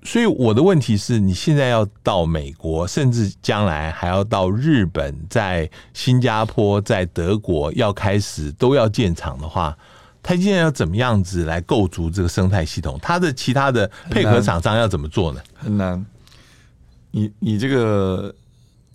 [0.03, 9.75] 所以我的问题是你现在要到美国，甚至将来还要到日本、在新加坡、在德国要开始都要建厂的话，
[10.21, 12.99] 台积电要怎么样子来构筑这个生态系统？
[13.01, 15.41] 它的其他的配合厂商要怎么做呢？
[15.55, 16.05] 很难。
[17.15, 18.35] 你你这个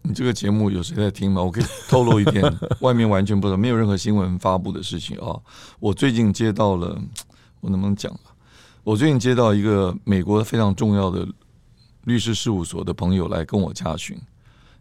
[0.02, 1.42] 你这个节目有谁在听吗？
[1.42, 2.44] 我可以透露一点，
[2.80, 5.34] 外面完全不知道，没有任何新闻发布的事情啊。
[5.78, 7.00] 我最近接到了，
[7.62, 8.14] 我能不能讲？
[8.84, 11.26] 我最近接到一个美国非常重要的
[12.04, 14.14] 律师事务所的朋友来跟我洽询，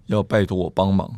[0.08, 1.10] 要拜托我帮忙。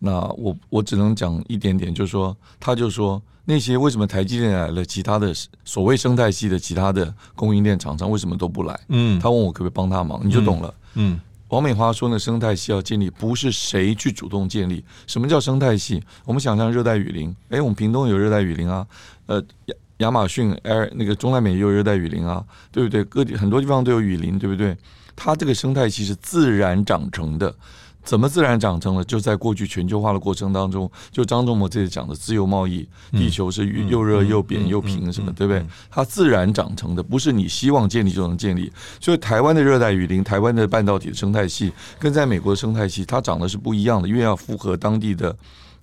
[0.00, 5.32] 那我我只能讲一点点，就是说，他就说那些为什么台积电来了，其他的
[5.64, 8.80] 所谓生态系的其他的供应链厂商为什么都不来？
[8.88, 10.74] 嗯，他问我可不可以帮他忙，你就懂了。
[10.94, 11.14] 嗯。
[11.14, 14.84] 嗯王美华说：“呢，生态系要建立，不是谁去主动建立。
[15.06, 16.02] 什么叫生态系？
[16.24, 18.86] 我们想象热带雨林，哎，我们屏东有热带雨林啊，
[19.26, 23.02] 呃，亚亚马逊、哎，那个中南美也有热带雨林啊，对不对？
[23.04, 24.76] 各地很多地方都有雨林，对不对？
[25.16, 27.54] 它这个生态系是自然长成的。”
[28.02, 29.04] 怎么自然长成了？
[29.04, 35.64] 就在过去全球化的过程当中，就张忠谋这里讲的自由贸易，地球是又热又扁又平，什么对不对？
[35.90, 38.72] 它自然长成的，不是你希望建立就能建立。
[39.00, 45.36] 所以台湾的热带雨林、台湾的半导体的生态系，跟在美国的生态系，它长得是不一样的，因为要符合当地的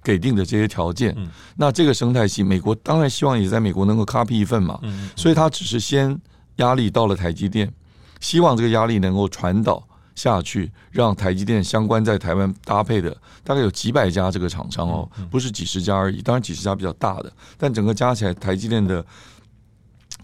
[0.03, 1.15] 给定的这些条件。
[1.56, 4.80] 那这个生态系，美国当然希望也在美国能够 copy 一份嘛。
[5.15, 6.19] 所以它只是先
[6.58, 7.71] 压力到了台积电，
[8.19, 9.87] 希望这个压力能够传导。
[10.17, 16.23] 下去，让台积电相关在台湾搭配的大概有几百家这个厂商哦，不是几十家而已。
[16.23, 19.06] 当然几十家比较大的，但整个加起来，台积电的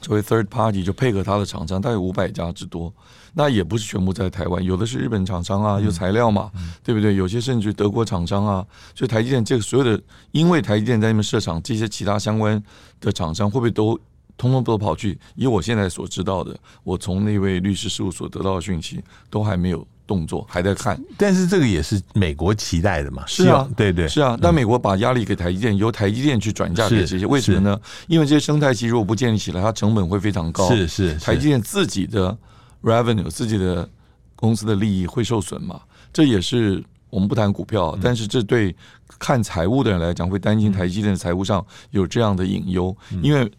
[0.01, 2.91] 作为 third party 就配合它的厂商，大概有五百家之多。
[3.35, 6.51] 那也不是全部在台湾，有的是日本厂商啊，有材料嘛，
[6.83, 7.15] 对不对？
[7.15, 8.65] 有些甚至德国厂商啊。
[8.95, 12.61] 所以台积电这个所有的，因为台积电在那边设厂，这些其他相关
[12.99, 13.99] 的厂商会不会都？
[14.37, 20.99] 通通都跑去，以我现在所知道的，我从那位律师事务所得到的讯息，都还没有动作，还在看。
[21.17, 23.23] 但是这个也是美国期待的嘛？
[23.27, 24.37] 是啊，对对，是啊。
[24.41, 27.79] 但美国把压力给台积电，由台积电去转嫁给这些，为什么呢？
[28.07, 30.67] 因为这些生态系如果不建立起来，它成本会非常高。
[30.69, 32.35] 是是，台积电自己的
[32.81, 33.87] revenue，自己的
[34.35, 35.79] 公司的利益会受损嘛？
[36.11, 38.75] 这也是我们不谈股票，但是这对
[39.19, 43.49] 看财务的人来讲，会担心台积电的财务上有这样的隐忧，因为。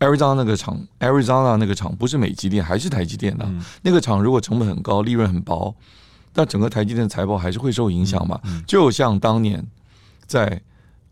[0.00, 3.44] Arizona 那个厂，Arizona 那个厂不是美积电，还是台积电的。
[3.46, 5.74] 嗯、那个厂如果成本很高，利润很薄，
[6.32, 8.40] 但整个台积电的财报还是会受影响嘛？
[8.44, 9.66] 嗯嗯、就像当年
[10.26, 10.60] 在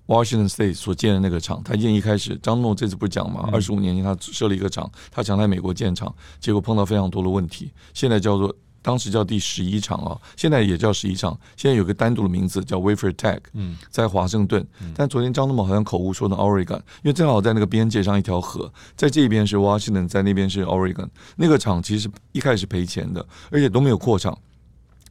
[0.06, 3.48] Washington State 所建的那个厂，台积电一开始，张诺这次不是讲嘛？
[3.52, 8.54] 二十五年前他设了一个厂，他想在美国建厂，结果碰到非常多的问题，现在叫做
[8.86, 14.64] 当时叫第十一厂啊，现在也叫十一厂，现在有个单独的名字叫 Wafer Tech，嗯，在华盛顿。
[14.94, 21.08] 但昨天张忠谋好像口误说的 Oregon，因为正好在那个边界上一条河，在这边是 Washington，在那边是 Oregon。
[21.34, 24.38] 那个厂其实一开始赔钱的，而且都没有扩厂。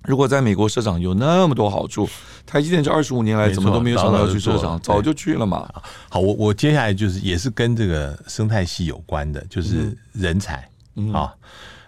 [0.05, 2.07] 如果在美国设厂有那么多好处，
[2.45, 5.69] 台积电这二十五年来怎么都没有想到要去设厂，早就去了嘛。
[6.07, 10.63] 好，我我接下来就是也是跟这个生态系有关的，就是人才啊。
[10.95, 11.29] 嗯嗯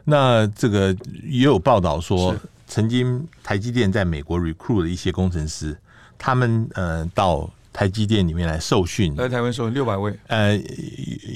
[0.09, 2.33] 那这个也有报道说，
[2.65, 5.77] 曾经台积电在美国 recruit 的一些工程师，
[6.17, 10.59] 他们呃到台积电里面来受训，来台湾受训六百位，呃，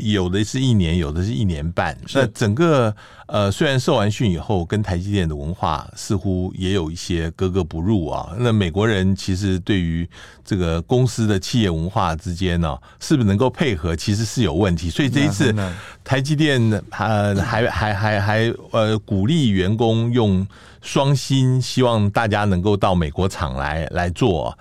[0.01, 1.95] 有的是一年，有的是一年半。
[2.15, 2.91] 那整个
[3.27, 8.31] 呃，虽然受完训以后，跟台积电的文化似乎也有一些格格不入啊。
[8.39, 10.09] 那美国人其实对于
[10.43, 14.89] 这个公司的企业文化之间呢，是不是能够配合，其实是有问题。
[14.89, 15.55] 所以这一次
[16.03, 20.47] 台积电呃还还还还呃鼓励员工用
[20.81, 24.57] 双薪，希望大家能够到美国厂来来做。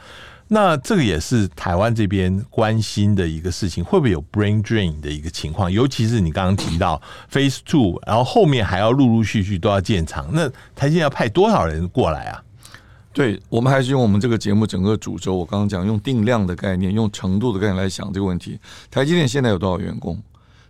[0.52, 5.70] 那这个也是台湾这边关心的一个事情，会不会有 brain drain 的一个情况？
[5.70, 12.42] 尤其是你刚刚提到 Phase Two，然后后面还要陆陆续续都要建厂，那台积电要派多少人过来啊？
[13.12, 18.58] 对，我们还是用我们这个节目整个主轴，我刚刚讲用定量的概念，用程度的概念来想这个问题。
[18.90, 20.20] 台积电现在有多少员工？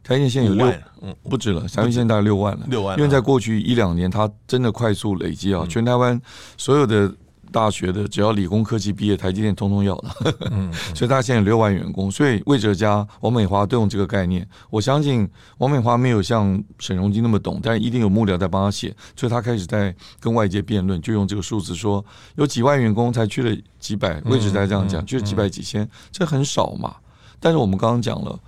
[0.05, 2.99] 台积电现在有六，嗯，不止了，台积电现在大概六万了，六万。
[2.99, 6.21] 因为在过去一两年，它真的快速累积啊，全台湾
[6.59, 7.11] 所有的。
[7.51, 14.47] 大学的只要理工科技毕业，台积电通通要的，嗯， 所以他现在有六万员工，所以魏哲家、王美华都用这个概念。
[14.71, 22.05] 我相信王美华没有像沈荣津那么懂，但一定有幕僚在帮他写，所以他开始在跟外界辩论，就用这个数字说
[22.37, 26.95] 有几万员工才去了几百，魏哲家这样讲，就是几百几千，这很少嘛。
[27.39, 28.39] 但是我们刚刚讲了，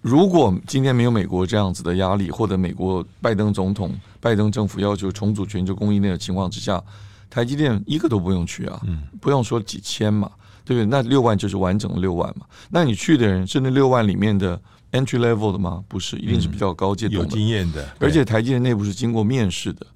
[0.00, 6.82] 如果今天没有美国这样子的压力，或者美国拜登总统、拜登政府要求重组全球供应链的情况之下。
[7.30, 8.80] 台积电一个都不用去啊，
[9.20, 10.30] 不用说几千嘛，
[10.64, 10.86] 对不对？
[10.86, 12.44] 那六万就是完整的六万嘛。
[12.68, 14.60] 那你去的人是那六万里面的
[14.92, 15.82] entry level 的吗？
[15.88, 17.88] 不是，一定是比较高阶的、有经验的。
[18.00, 19.86] 而且台积电内部是经过面试的。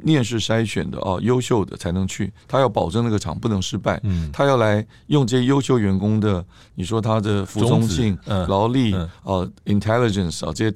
[0.00, 2.32] 面试筛选的哦，优秀的才能去。
[2.46, 3.98] 他要保证那个厂不能失败。
[4.04, 6.44] 嗯，他要来用这些优秀员工的，
[6.76, 10.70] 你说他的服从性、劳力啊、intelligence 啊这些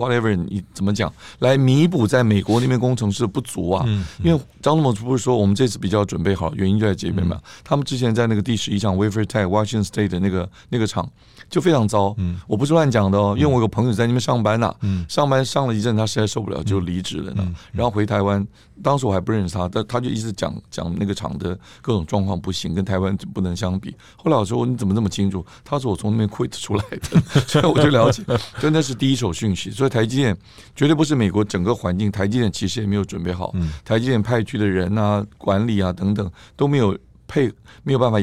[0.00, 3.84] talents，whatever 你怎么讲，来弥补在美国那边工程师的不足啊？
[4.22, 7.40] 因为张忠谋不是说我们这次比较准备好，原因就在这边嘛。
[7.62, 11.08] 他们之前在那个第十一场 Wafer Tech Washington State 的那个那个厂
[11.50, 12.14] 就非常糟。
[12.18, 14.74] 嗯，我不是乱讲的哦，因为我有个朋友在那边上班呐。
[14.80, 17.46] 嗯，上班上了一阵，他实在受不了，就离职了呢。
[17.72, 18.46] 然后回台湾。
[18.82, 23.94] 当时我还不认识他，但他就一直讲讲那个厂的各种状况不行，跟台湾不能相比。
[24.16, 25.44] 后来我说，你怎么那么清楚？
[25.62, 28.22] 他说我从那边 quit 出来的， 所以我就了解，
[28.58, 29.70] 真的是第一手讯息。
[29.70, 30.34] 所以台积电
[30.74, 33.52] 绝对不是美国整个环境，台积电其实也没有准备好，
[33.84, 36.96] 台积电派去的人啊、管理啊等等都没有
[37.28, 38.18] 配，没有办法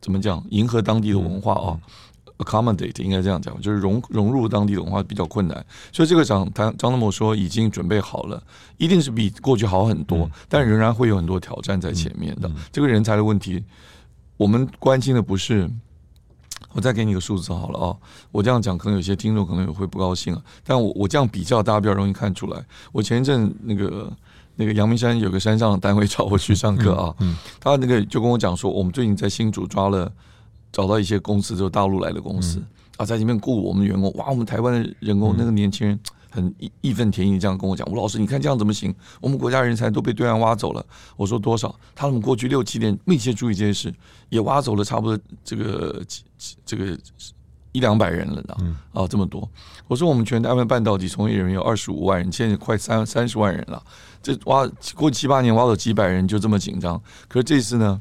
[0.00, 1.76] 怎么讲迎合当地的文化啊。
[2.38, 8.42] Accommodate 应该这样讲，就是融融入当地的文化比较困难，所以这个讲张张德谋说已经准备好了，
[8.76, 12.50] 一定是比过去好很多，嗯、但仍然会有很多挑战在前面的。
[12.70, 13.64] 这个人才的问题，
[14.36, 15.66] 我们关心的不是，
[16.72, 17.98] 我再给你个数字好了啊、哦，
[18.30, 22.62] 我这样讲可能有些听众可能也会不高兴啊，但我我这样比较，大家比较容易看出来。
[22.92, 24.12] 我前一阵那个
[24.56, 30.12] 那个阳明山有个山上的单位找我去上课啊，嗯嗯嗯、他那个就跟我讲说，我们最近在新竹抓了。
[30.76, 32.66] 找到一些公司，就是大陆来的公司、嗯、
[32.98, 34.12] 啊，在里面雇我们的员工。
[34.12, 38.94] 哇，我们台湾的员工、嗯、那个年轻人很义义愤填膺，这样跟我讲：“吴老师，你看这样怎么行？
[39.22, 40.84] 我们国家人才都被对岸挖走了。”
[41.16, 41.74] 我说：“多少？
[41.94, 43.90] 他们过去六七年密切注意这些事，
[44.28, 46.04] 也挖走了差不多这个
[46.66, 46.94] 这个
[47.72, 48.54] 一两百人了呢。
[48.60, 49.48] 嗯、啊，这么多。”
[49.88, 53.82] 我说：“我们全台湾半导体从业人员有二十五万人，现在快三三十万人了。
[54.22, 57.00] 这挖过七八年挖走几百人，就这么紧张。
[57.28, 57.98] 可是这次呢？”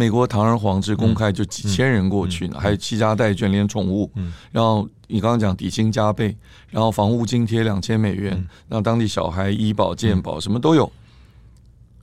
[0.00, 4.08] 美国堂而皇之公开就几千人过去呢，还有七家带眷连宠物，
[4.52, 6.36] 然后你刚刚讲底薪加倍，
[6.70, 10.88] 然后房屋津贴两千美元，让当地小孩医保健保什么都有，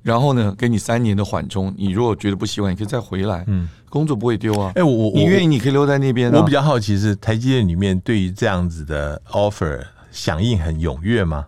[0.03, 4.73] 然后呢，给你三年的缓冲，你如果觉得不习惯，你可以再回来，嗯工作不会丢啊。
[4.75, 6.29] 哎，我我你愿意你可以留在那边。
[6.33, 9.81] 我比较好奇是台积电里面对于这样子的 offer
[10.11, 11.45] 响应很踊跃吗？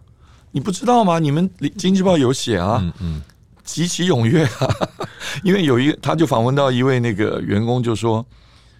[0.51, 1.19] 你不知道吗？
[1.19, 3.21] 你们经济报有写啊，嗯嗯，
[3.67, 4.67] 极其踊跃啊。
[5.43, 8.25] 因为有一个，他就访问到一位那个员工，就说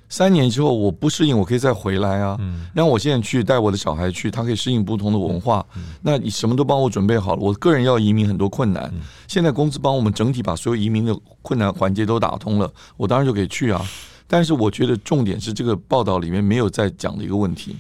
[0.10, 2.38] 三年之后我不适应，我可以再回来啊。
[2.40, 5.64] 嗯，让我现在去带我的小孩去，他可以适应不同的文化。
[5.76, 8.92] 嗯，那你什么都帮我准备好了，我个人要移民很多困难。
[9.28, 13.86] 现在公司帮我们整体把所有移民的困难环节都打通了，我当然就可以去啊。
[14.26, 17.76] 但是我觉得重点是这个报道里面没有在讲的一个问题：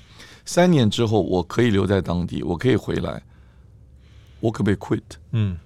[0.45, 3.21] 三年之后我可以留在当地，我可以回来，
[4.41, 5.01] 我可不可以 quit？
[5.31, 5.57] 嗯。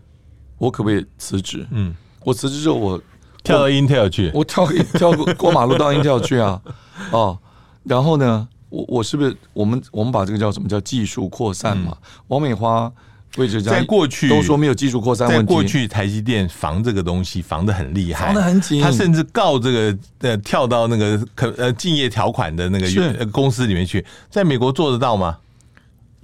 [0.61, 1.65] 我可不可以辞职？
[1.71, 1.91] 嗯，
[2.23, 3.01] 我辞职之后我
[3.43, 6.61] 跳到 Intel 去，我跳跳过 过马路到 Intel 去啊，
[7.09, 7.35] 哦，
[7.83, 11.97] 然后呢，我我是不是我们我们把这个叫什么叫技术扩散嘛？
[12.27, 12.91] 王美花
[13.37, 25.39] 位置在过去都说没有技术扩散问题，在过去台积电防这个东西防的很厉害，防的很紧，他甚至告这个呃跳到那个可呃竞业条款的那个公司里面去，在美国做得到吗？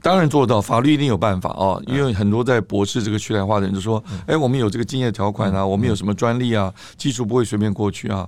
[0.08, 1.78] 当然做得到，法律一定有办法啊。
[1.86, 8.26] 因为很多在驳斥这个去台化的人就说：“哎，我们有这个竞业条款啊，我们有什么专利啊，技术不会随便过去啊。”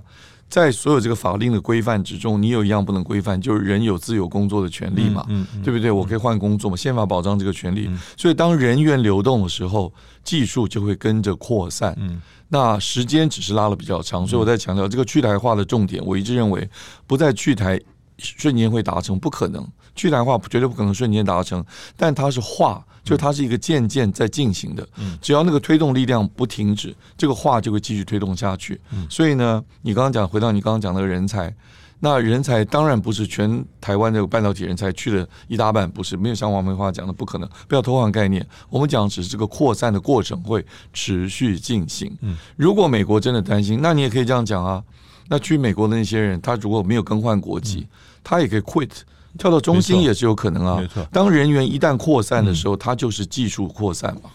[0.50, 5.24] 在所有这个法令的规范之中，你有一样不能规范，就是人有自由工作的权利嘛，
[5.64, 5.90] 对不对？
[5.90, 7.88] 我可以换工作嘛，宪法保障这个权利。
[8.14, 9.90] 所以当人员流动的时候，
[10.22, 11.96] 技术就会跟着扩散。
[12.48, 16.68] 那时间只是拉了比较长，所以我在强调这个去台化的重点，我一直认为
[17.06, 17.80] 不在去台。
[18.22, 19.66] 瞬间会达成，不可能。
[19.94, 21.64] 去台化绝对不可能瞬间达成，
[21.96, 24.86] 但它是化，就它是一个渐渐在进行的。
[25.20, 28.80] 只要那个推动力量不停止，这个化就会继续推动下去。
[29.08, 31.54] 所以呢，你刚刚讲，回到你刚刚讲那个人才，
[32.00, 37.48] 那人才当然不是全台湾的半导体人才去了一大半，不是没有像王梅花讲的不可能。
[37.68, 42.16] 不要偷换概念，我们讲只是这个扩散的过程会持续进行。
[42.56, 44.82] 如果美国真的担心，那你也可以这样讲啊。
[45.28, 47.86] 那去美国的那些人，他如果没有更换国籍。
[48.22, 48.90] 他也可以 quit，
[49.38, 50.76] 跳到中心也是有可能啊。
[50.80, 54.30] 没错，当人员一旦扩散的时候，它就是技术扩散嘛。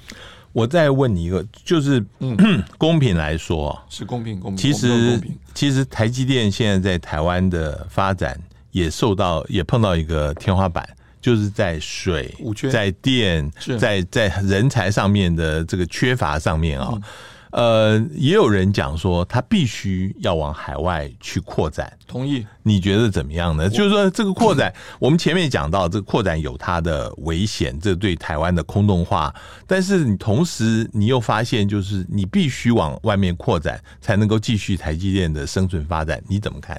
[0.51, 2.35] 我再问你一个，就是嗯，
[2.77, 4.57] 公平来说是公平公平。
[4.57, 5.21] 其实
[5.53, 8.39] 其实台积电现在在台湾的发展
[8.71, 10.87] 也受到也碰到一个天花板，
[11.21, 12.33] 就是在水、
[12.71, 16.93] 在电、在在人才上面的这个缺乏上面啊。
[17.55, 21.97] 呃，也有人讲说，他必须要往海外去扩展。
[22.05, 22.45] 同意？
[22.63, 23.69] 你觉得怎么样呢？
[23.69, 29.33] 就是说，这个扩展，我们前面讲到，这个扩展有它的危险，这对台湾的空洞化。
[29.65, 36.21] 但是你同时，你又发现，就是你必须往外面扩展，才能够继续台积电的生存发展。
[36.27, 36.77] 你怎么看？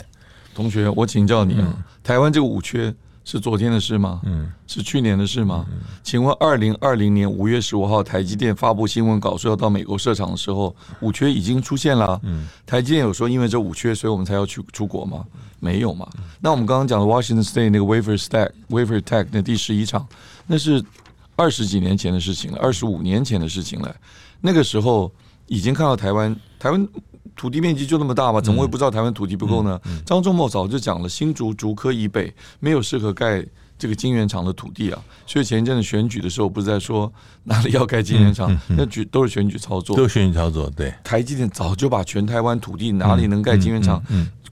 [0.55, 2.95] 同学，我请教你啊，嗯、台湾这个五缺。
[3.27, 4.21] 是昨天的事吗？
[4.25, 5.67] 嗯，是去年的事吗？
[5.69, 12.21] 嗯、请问，二零二零年五月十五号，台积电发布新闻稿说要到美国设厂的时候，五缺已经出现了。
[12.23, 15.25] 嗯，台积电有说因为这五缺，所以我们才要去出国吗？
[15.59, 16.09] 没有嘛。
[16.39, 20.07] 那我们刚刚讲的 Washington State 那个 Wafer Stack Wafer Tech 那第十一厂，
[20.47, 20.81] 那是
[21.35, 23.93] 二十几年前的事情了，二十五年前的事情了。
[24.41, 25.11] 那个时候
[25.49, 26.89] 已经看到台湾，台湾。
[27.35, 28.41] 土地面积就那么大吗？
[28.41, 29.81] 怎么会不知道台湾土地不够呢？
[30.05, 33.45] 张忠谋早就讲了，新竹竹科以北没有适合盖
[33.79, 35.03] 这个晶圆厂的土地啊。
[35.27, 37.13] 所以前一阵子选举的时候，不是在说
[37.45, 38.57] 哪里要盖晶圆厂？
[38.69, 40.71] 那举都是选举操作，都是选举操作。
[40.71, 44.03] 对，台积电早就把全台湾土地哪里能盖晶圆厂。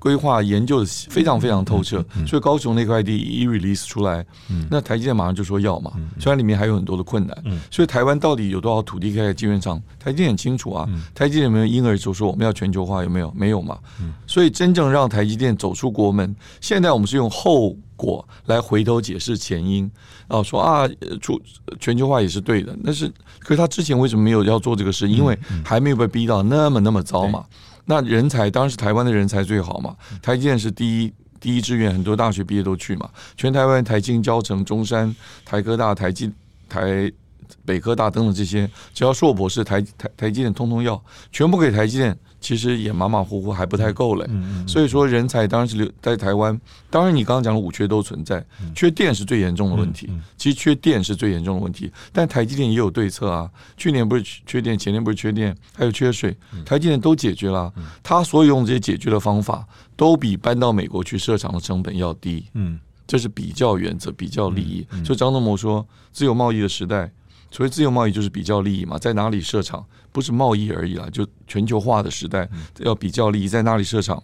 [0.01, 4.23] 规划研究的非常非常透彻，所以高雄那块地一 release 出来，
[4.71, 5.93] 那台积电马上就说要嘛。
[6.21, 7.35] 虽然里面还有很多的困难，
[7.71, 9.83] 所以台湾到底有多少土地盖晶圆厂？
[9.99, 10.87] 台积电很清楚啊。
[11.15, 13.03] 台积电有没有因而就说我们要全球化？
[13.03, 13.33] 有没有？
[13.35, 13.79] 没有嘛。
[14.27, 19.91] 所以真正让台积电走出国门，现在我们是用后果来回头解释前因
[20.29, 20.89] 然后，说啊，
[21.21, 21.41] 出
[21.79, 22.77] 全球化也是对的。
[22.85, 25.09] 但是，可是他之前为什么没有要做这个事？
[25.09, 27.45] 因为还没有被逼到那么那么糟嘛。
[27.87, 36.33] 那人才当然是台湾的人才最好嘛，台积电是第一第一志愿，很多大学毕业都去嘛，全台湾台经交城中山台科大台积
[36.69, 37.13] 台
[37.65, 42.19] 北科大等等这些，只要硕博士台台台积电通通要，全部给台积电。
[42.45, 44.29] 其实也马马虎虎，还不太够嘞。
[44.69, 46.61] 所以说，人才当然是留在台湾。
[46.91, 50.11] 当然，你刚刚讲的五缺都存在，缺电是最严重的问题。
[50.37, 53.51] 其实缺电是最严重的问题，但台积电也有对策啊。
[53.79, 57.73] 去年不是缺电，前年不是缺电，还有缺水，台积电都解决了。
[58.03, 62.45] 他所有用这些解决的方法，都比搬到美国去设厂的成本要低。
[62.53, 64.87] 嗯，这是比较原则，比较利益。
[65.03, 67.11] 所以张忠谋说，自由贸易的时代。
[67.51, 72.49] 所谓自由贸易就是比较利益嘛，在哪里设厂不是贸易而已啦，就全球化的时代
[72.79, 74.23] 要比较利益，在哪里设厂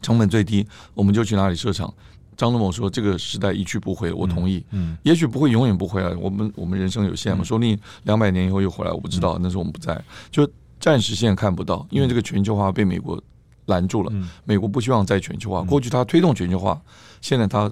[0.00, 1.92] 成本最低，我们就去哪里设厂。
[2.36, 4.64] 张忠谋说这个时代一去不回，我同意。
[4.70, 13.20] 嗯，也许不会永远不回来，我们我们人生有限嘛，说不定两百年以后又回来，我不知道，那是我们不在，就暂时现在看不到，因为这个全球化被美国
[13.66, 14.12] 拦住了，
[14.44, 16.80] 美国不希望再全球化，过去他推动全球化，
[17.20, 17.68] 现在他。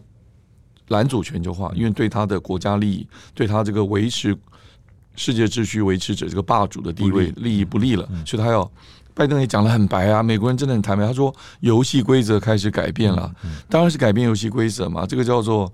[0.88, 4.36] 拦阻全球化，因为对他的国家利益，对他这个维持
[5.16, 8.70] 世界秩序维持者这个霸主的地位利益不利了，所以他要。
[9.14, 13.30] 拜登也讲得很白啊，美国人真的很坦白，他说游戏规则开始改变了，
[13.68, 15.70] 当然是改变游戏规则嘛，这个叫做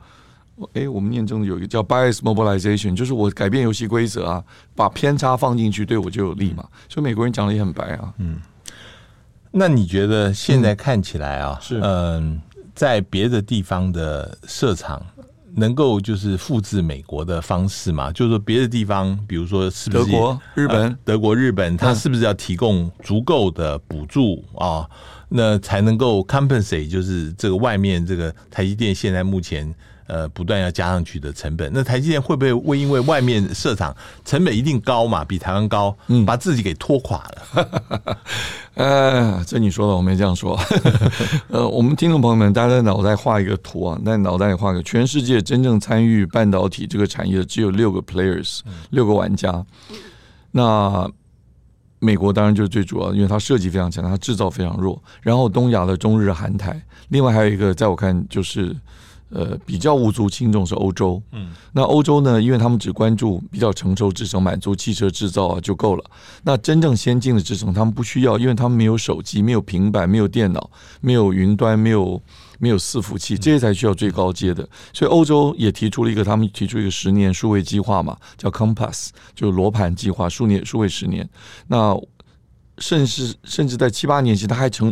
[0.72, 4.42] 哎，我们念中有一个叫 bias mobilization，就是我改变游戏规则啊，
[4.74, 8.12] 把偏差放进去，对我就有利嘛，所以美国人讲的也很白啊。
[8.18, 8.40] 嗯，
[9.53, 12.43] 那你觉得现在看起来啊，是嗯。
[12.74, 15.05] 在别的地方的设厂，
[15.59, 18.11] 能够就是复制美国的方式嘛？
[18.13, 24.89] 就是说别的地方，比如说是不是德国、日本、呃、德国、日本，它是不是要提供足够的补助啊？
[25.29, 29.75] 那才能够 compensate，就是这个外面这个台积电现在目前。
[30.09, 33.95] 呃，不断要加上去的成本，那台积电会不会会因为外面设厂
[34.25, 38.17] 成本一定高嘛，比台湾高，嗯，把自己给拖垮了？
[38.73, 40.59] 呃，这你说的，我没这样说。
[41.49, 49.63] 呃，我们听众朋友们，大家在脑袋画一个图啊，在脑袋里画个，全世界真正参与半导体这个产业的只有六个 players，六个玩家。
[50.51, 51.07] 那
[51.99, 54.99] 美国当然就是最主要，因为它设计非常强，它制造非常弱。
[55.21, 58.75] 然后东亚的中日韩台，另外还有一个，在我看就是。
[59.31, 66.05] 呃，比较无足轻重是欧洲，嗯，那欧洲呢，因为他们只关注比较成熟制程，满足汽车制造啊就够了。
[66.43, 70.70] 那真正先进的制程，他们不需要，因为他们没有手机，没有平板，没有电脑，
[71.03, 72.18] 没有云端，没有
[72.59, 74.66] 没有伺服器，这些才需要最高阶的。
[74.95, 81.29] 所以欧洲也提出了一个，他们提出一个十年数位计划嘛，叫 Compass，就是罗盘计划，数年数位十年。
[81.66, 81.95] 那
[82.79, 84.91] 甚至甚至在七八年前，他还成。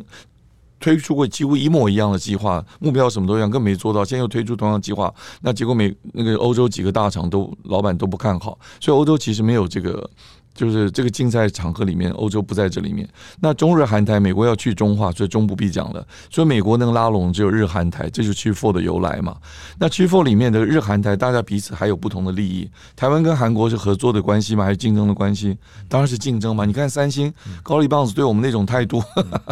[0.79, 4.05] 推出过几乎一模一样的计划，目标什么都一样，更没做到。
[4.05, 5.12] 现在又推出同样计划，
[5.43, 10.09] 那结果美那个欧洲几个大厂都老板都不看好，所以欧洲其实没有这个。
[10.57, 13.07] 就是这个竞赛场合里面，欧洲不在这里面。
[13.40, 16.04] 那中日韩台，美国要去中化，所以中不必讲了。
[16.30, 19.36] 所以美国能拉拢只有日韩台，这就是 Chip 4的由来嘛。
[19.78, 22.68] 那 Chip 4里面的日韩台，大家彼此还有不同的利益。
[22.96, 24.64] 台湾跟韩国是合作的关系吗？
[24.64, 25.57] 还是竞争的关系？
[25.88, 26.64] 当然是竞争嘛。
[26.64, 27.30] 你看三星
[27.62, 29.02] 高丽棒子对我们那种态度，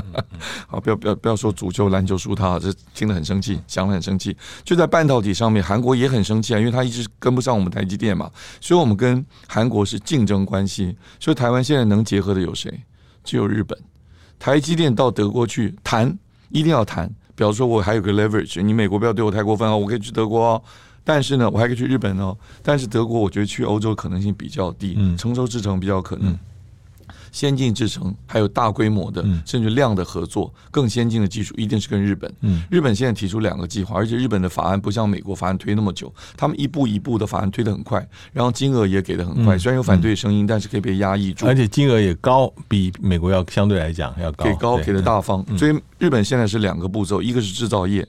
[0.67, 4.35] 好，不要不要不要说足球篮球输他，这听得很生气，想得很生气。
[4.65, 8.31] 就在半导体上面，韩国也很生气啊，因为他一直跟不上我们台积电嘛。
[8.61, 10.94] 所以我们跟韩国是竞争关系。
[11.19, 12.83] 所以台湾现在能结合的有谁？
[13.23, 13.79] 只有日本。
[14.39, 16.19] 台积电到德国去谈，
[16.51, 17.09] 一定要谈。
[17.35, 20.63] 比方说，我还有个 leverage，你美国不要对我太过分哦，我可以去德国哦。
[21.03, 22.37] 但是呢，我还可以去日本哦。
[22.63, 26.33] 但是德国，我觉得去欧洲可能性比较低，成熟之城比较可能。
[26.33, 26.39] 嗯
[27.35, 32.33] 先进制程，还有大规模的甚至量的合作，更先进的技术一定是跟日本。
[32.71, 39.59] 日本现在提出两个计划，而且日本的法案不像美国法案推那么久，他们一步一步的法案推得很快，然后金额也给得很快。
[39.59, 45.45] 虽然有反对声音，但是可以被压抑住，而且金额也高，比美国要相对来讲要高，给高给的大方。
[45.59, 48.07] 所以日本现在是两个步骤，一个是制造业，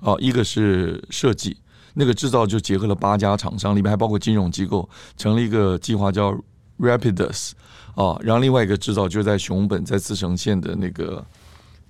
[0.00, 1.56] 啊，一个是设计。
[1.94, 6.36] 那个制造就结合了八家厂商，里面还包括金融机构，成立一个计划叫
[6.80, 7.52] Rapidus。
[7.96, 11.24] 啊，然后另外一个制造就是在熊本，在茨城县的那个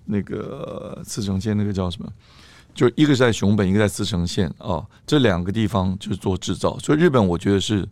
[0.05, 2.09] 那个茨城县那个叫什么？
[2.73, 6.79] 就一个是在熊本，一个在茨城县啊，这两个地方就是做制造。
[6.79, 7.85] 所以日本我觉得是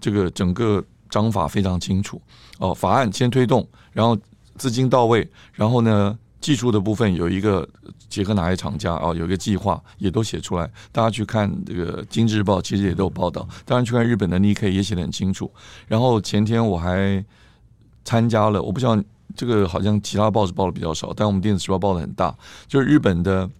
[0.00, 2.22] 这个整个章法非常清楚
[2.58, 4.16] 哦，法案先推动，然后
[4.56, 7.68] 资金到位，然后呢技术的部分有一个
[8.08, 10.70] 结合哪些厂家啊，有一个计划也都写出来。
[10.92, 13.48] 大家去看这个《经济日报》，其实也都有报道。
[13.64, 15.50] 当然去看日本的 Nikkei 也写得很清楚。
[15.88, 17.24] 然后前天我还。
[18.06, 18.96] 参加了，我不知道
[19.34, 22.34] 这个好像其他报纸报的比较少，但我们电子时报报的很大。
[22.68, 23.50] 就是日本的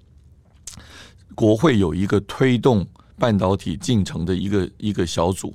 [1.34, 2.86] 国会有一个推动
[3.18, 5.53] 半导体进程的一个一个小组，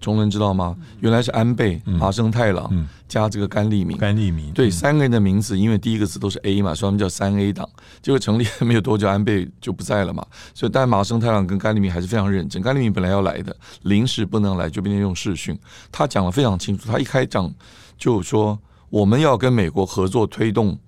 [0.00, 0.76] 中人知道吗？
[1.00, 7.68] 原来是安倍、麻生太郎加这个甘利明，甘利明对三个人的名字，因为第一个字都是 A 嘛，所以他们叫三 A 党。
[8.02, 12.62] 结果成立没有多久，安倍就不在了嘛，所以但麻生太郎跟甘利明还是非常认真。
[12.62, 15.58] 甘利明本来要来的，临时不能来，就变成用视讯。
[15.90, 17.52] 他讲的非常清楚，他一开讲。
[18.04, 18.58] 就是说，
[18.90, 20.78] 我们要跟美国合作推动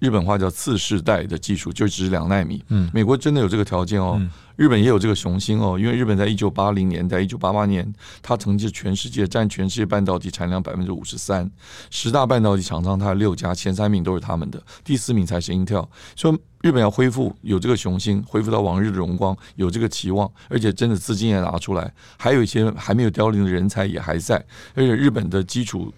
[0.00, 2.60] 日本话叫次世代的技术，就只是两纳米。
[2.70, 4.20] 嗯，美国真的有这个条件哦，
[4.56, 11.48] 日本也有这个雄心哦，因为日本在一九八零年，在一九八八年，它曾经是全世界占全世界半导体产量百分之五十三，
[11.88, 15.86] 十大半导体厂商它有六家，前三名都是他们的，第四名才是 Intel。
[16.16, 24.44] 说日本要恢复有这个雄心，恢复到往日的荣光，有这个期望，而且真的资金也拿出来，还有一些还没有凋零的人才也还在，
[24.74, 25.94] 而且日本的基础。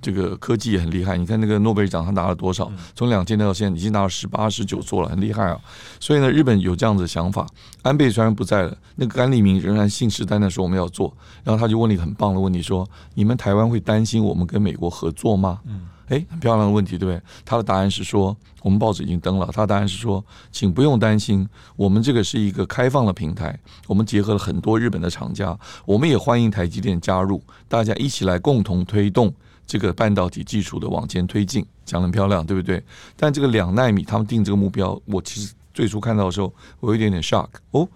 [0.00, 2.70] 这个科技也很厉害，你看那个诺贝尔奖他拿了多少？
[2.94, 5.58] 从两千年到现在已经拿了十八、十九座了，很厉害啊！
[5.98, 7.46] 所以呢，日本有这样子的想法。
[7.82, 11.14] 安倍虽然不在了，那个甘利明仍然信誓旦旦说我们要做。
[11.44, 15.60] 然后他就问了一个很棒的问题，说：你们台湾会担心我们跟美国合作吗？
[15.66, 17.22] 嗯，诶，很漂亮的问题，对不对？
[17.44, 19.48] 他的答案是说，我们报纸已经登了。
[19.52, 29.32] 他的答案是说，请不用担心，我们这个是一个开放的平台，我们结合了很多日本的厂家，我们也欢迎台积电加入，大家一起来共同推动。
[29.70, 32.82] 这个半导体技术的往前推进，讲得很漂亮，对不对？
[33.16, 37.88] 但这个两纳米，他们定这个目标，我其实最初看到的时候，我有一点点 shock 哦。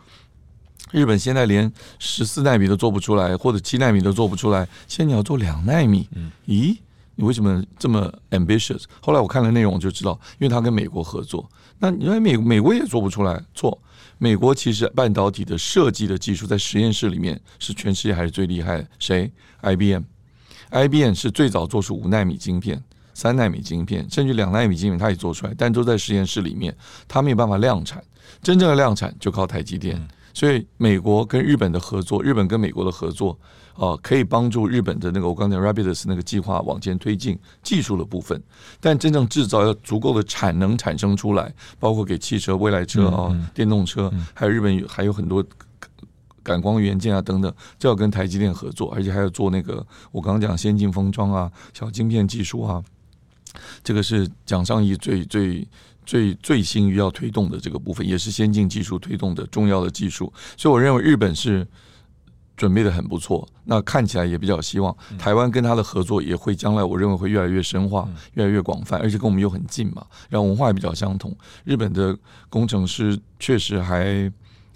[0.93, 6.09] 日本现在连十四纳米都做不出来，或者七纳米都做不出来，现在你要做两纳米，
[6.47, 6.79] 咦？
[7.17, 8.85] 你为什么这么 ambitious？
[9.01, 11.51] 后来我看了内容我就知道，因为他跟美国合作。
[11.81, 13.77] 那因为美美国也做不出来，错。
[14.19, 18.89] 美国其实半导体的设计的技术在实验室里面是全世界还是最厉害的。
[19.01, 19.29] 谁
[20.75, 22.83] ？IBM，IBM 是最早做出五纳米晶片、
[23.15, 26.77] 三纳米晶片，甚至两纳米晶片，它也做出来，但都在实验室里面，
[27.09, 28.03] 它没有办法量产。
[28.43, 30.01] 真正的量产就靠台积电。
[30.33, 33.39] 所以美国跟日本的合作，日本跟美国的合作。
[33.77, 38.41] 哦，可以帮助日本的那个我刚才 Rapidus 那个计划往前推进技术的部分，
[38.81, 45.45] 但真正制造要足够的产能产生出来，包括给汽车、未来车啊、哦、电动车，还有日本还有很多
[46.45, 52.81] 感光元件啊等等，就要跟台积电合作，而且还要做那个我刚刚讲先进封装啊、小晶片技术啊，
[53.83, 55.67] 这个是蒋尚义最最
[56.07, 61.67] 最最新于要推动的这个部分，也是先进技术推动的重要的技术，所以我认为日本是。
[62.57, 71.37] 准备的很不错，那看起来也比较希望台湾跟他的合作也会将来，我认为会越来越深化，越来越广泛，而且跟我们又很近嘛，然后文化也比较相同。
[71.65, 72.17] 日本的
[72.49, 74.33] 工程师确实还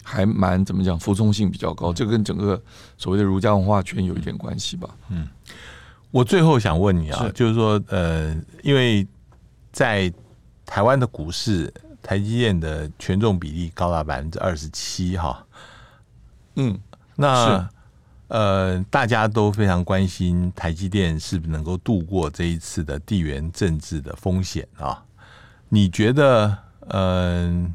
[0.08, 2.60] 还蛮怎么讲，服从性比较高，这跟整个
[2.96, 4.88] 所谓的儒家文化圈有一点关系吧。
[5.10, 5.28] 嗯，
[6.10, 9.06] 我最后想问你啊，是就是说，呃，因为
[9.70, 10.12] 在
[10.64, 15.44] 台湾的股市，台积电的权重比例高达百分之二十七，哈，
[16.54, 16.78] 嗯。
[17.20, 17.68] 那
[18.28, 25.02] 呃，大家都非常关心台积电是不是能够度过这一次的地缘政治的风险啊？
[25.68, 26.56] 你觉得，
[26.90, 27.74] 嗯、呃，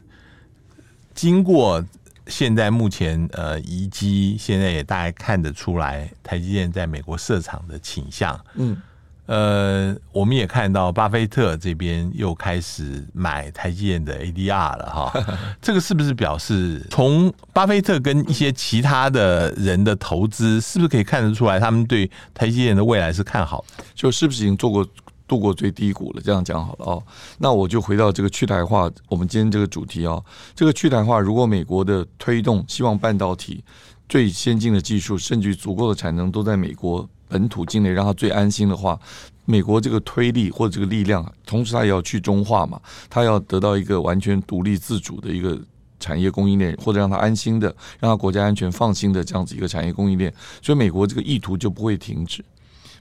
[1.13, 1.83] 经过
[2.27, 8.81] 现在目前呃，移机现在也大概看得出来，台积电在美国设厂的倾向，嗯。
[9.25, 15.25] 呃，我们也看到巴菲特这边又开始买台积电的 ADR 了哈，
[15.61, 23.63] 这个是不是表示从巴菲特跟一些其他的人的投资，是不是可以看得出来，他们对台积电的未来是看好？
[23.95, 24.85] 就是不是已经做过
[25.27, 26.21] 度过最低谷了？
[26.23, 27.03] 这样讲好了哦。
[27.37, 30.23] 那我就回到这个去台化，我们今天这个主题哦，
[30.55, 33.63] 这个去台化，如果美国的推动，希望半导体
[34.07, 37.07] 最先进的技术，甚至于足够的产能都在美国。
[37.29, 38.99] 本土境内让它最安心的话，
[39.45, 45.59] 美国这个推力或者这个力量，同时他也要去中化嘛，他要得到一个完全独立自主的一个
[45.99, 52.45] 产业供应链，或者让他安心的，让他国家安全放心的这样子一个产业供应链，所以美国这个意图就不会停止。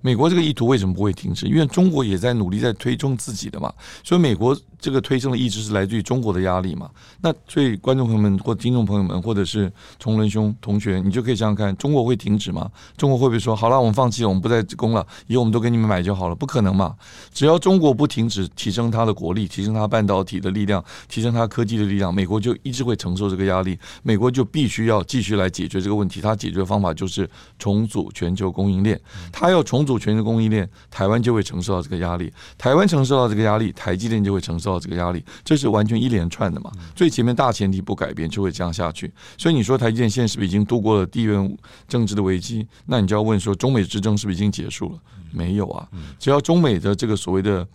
[0.03, 1.47] 美国这个意图为什么不会停止？
[1.47, 3.73] 因为中国也在努力在推动自己的嘛，
[4.05, 4.55] 所以美国。
[4.83, 6.91] 这个推升的意志是来自于中国的压力嘛？
[7.21, 12.69] 那所以观众朋友们或听众朋友们，或者是崇伦兄同学，你就可以想想看，中国会停止吗？
[12.97, 16.35] 中国会不会说好了，我们放弃，我们不再攻了，以后我们都给你们买就好了？
[16.35, 16.97] 不可能嘛！
[17.33, 23.79] 只要中国不停止提升它的国力，提升它半导体的力量，提升它科技的力量，美国就一直会承受这个压力。
[24.03, 26.21] 美国就必须要继续来解决这个问题。
[26.21, 27.29] 它解决的方法就是
[27.59, 29.01] 重组全球供应链。
[29.31, 32.33] 它要重组全球供应链，台湾就会承受到这个压力。
[32.59, 36.73] 台湾承受到这个压力，台积电就会承受到这个压力，这是完全一连串的嘛？
[36.95, 39.13] 最前面大前提不改变，就会这样下去。
[39.37, 42.67] 所以你说台积电现在是不是已经度过了地缘政治的危机？
[42.87, 44.99] 那你就要问说，中美之争是不是已经结束了？
[45.31, 45.87] 没有啊！
[46.19, 47.67] 只要中美的这个所谓的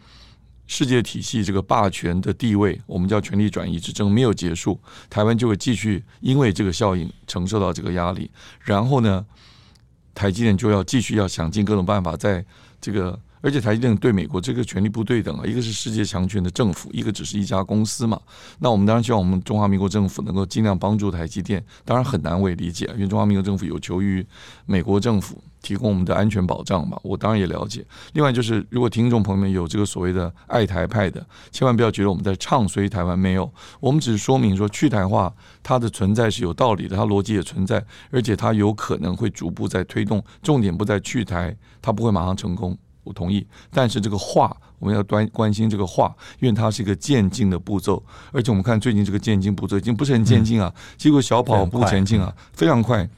[0.65, 4.79] 世界体系这个霸权的地位，我们叫权力转移之争没有结束，
[5.09, 8.29] 台湾就会继续因为这个效应承受到这个压力。
[8.61, 9.25] 然后呢，
[10.13, 12.43] 台积电就要继续要想尽各种办法，在
[12.81, 13.19] 这个。
[13.41, 18.19] 而且台积电对美国这个权力不对等啊，一个是世界强权的政府，一个只是一家公司嘛。
[18.59, 24.25] 那我们当然希望我们中华民国政府能够尽量帮助台积电，当然很难，我也理解，因为中华民国政府有求于
[24.65, 26.99] 美国政府提供我们的安全保障嘛。
[27.03, 27.85] 我当然也了解。
[28.13, 42.77] 另外就是，如果听众朋友们有这个所谓的爱台派的，千万不要觉得我们在唱衰台湾，没有，我们只是说明说去台化它的存在是有道理的，它逻辑也存在，而且它有可能会逐步在推动，重点不在去台，它不会马上成功。
[43.08, 53.10] 我同意，但是这个化我们要关关心这个化，因为它是一个渐进的步骤，而且我们看最近这个渐进步骤已经不是很渐进啊，结果小跑步前进啊，非常快。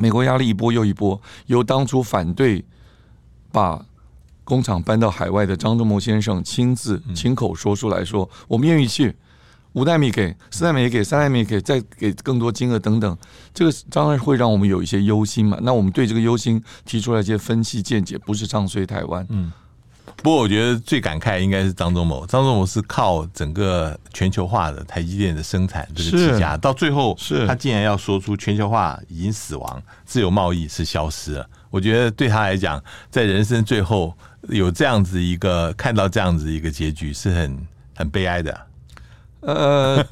[0.00, 2.64] 美国压力一波又一波，由当初反对
[3.52, 3.84] 把
[4.42, 9.14] 工厂搬到海外的张忠谋先生亲自亲口说出来说，我们愿意去。
[9.72, 13.16] 五纳米给，四纳米也给，三纳米也给，再给更多金额等等，
[13.54, 15.58] 这个当然会让我们有一些忧心嘛。
[15.62, 19.26] 那我们对这个忧心提出来一些分析见解，不是唱衰台湾。
[19.30, 19.50] 嗯，
[20.16, 31.48] 不过我觉得最感慨应该是张忠谋，张忠谋是靠整个全球化的台积电的生产这个起家，到最后是他竟然要说出全球化已经死亡，自由贸易是消失了。
[31.70, 34.14] 我觉得对他来讲，在人生最后
[34.50, 37.66] 有这样子一个看到这样子一个结局，是很
[37.96, 38.66] 很悲哀的。
[39.42, 40.02] 呃，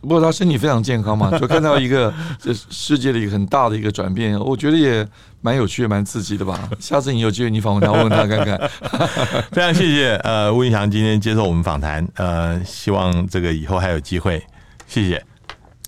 [0.00, 5.06] 不过他身体非常健康嘛， 就看到一个这世界的一个很大的一个转变，我觉得也
[5.40, 6.68] 蛮有趣、蛮刺激的吧。
[6.78, 8.70] 下次你有机会，你访问他，问问他看看。
[9.52, 14.42] 非常谢谢呃吴云祥今天接受我们访谈，呃，希望这个以后还有机会，
[14.86, 15.24] 谢谢。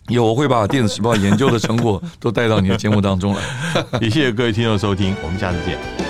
[0.09, 3.43] 有，我会把电子时报研究的成果都带到你的节目当中来。
[4.01, 6.10] 也谢谢各位听众收听，我们下次见。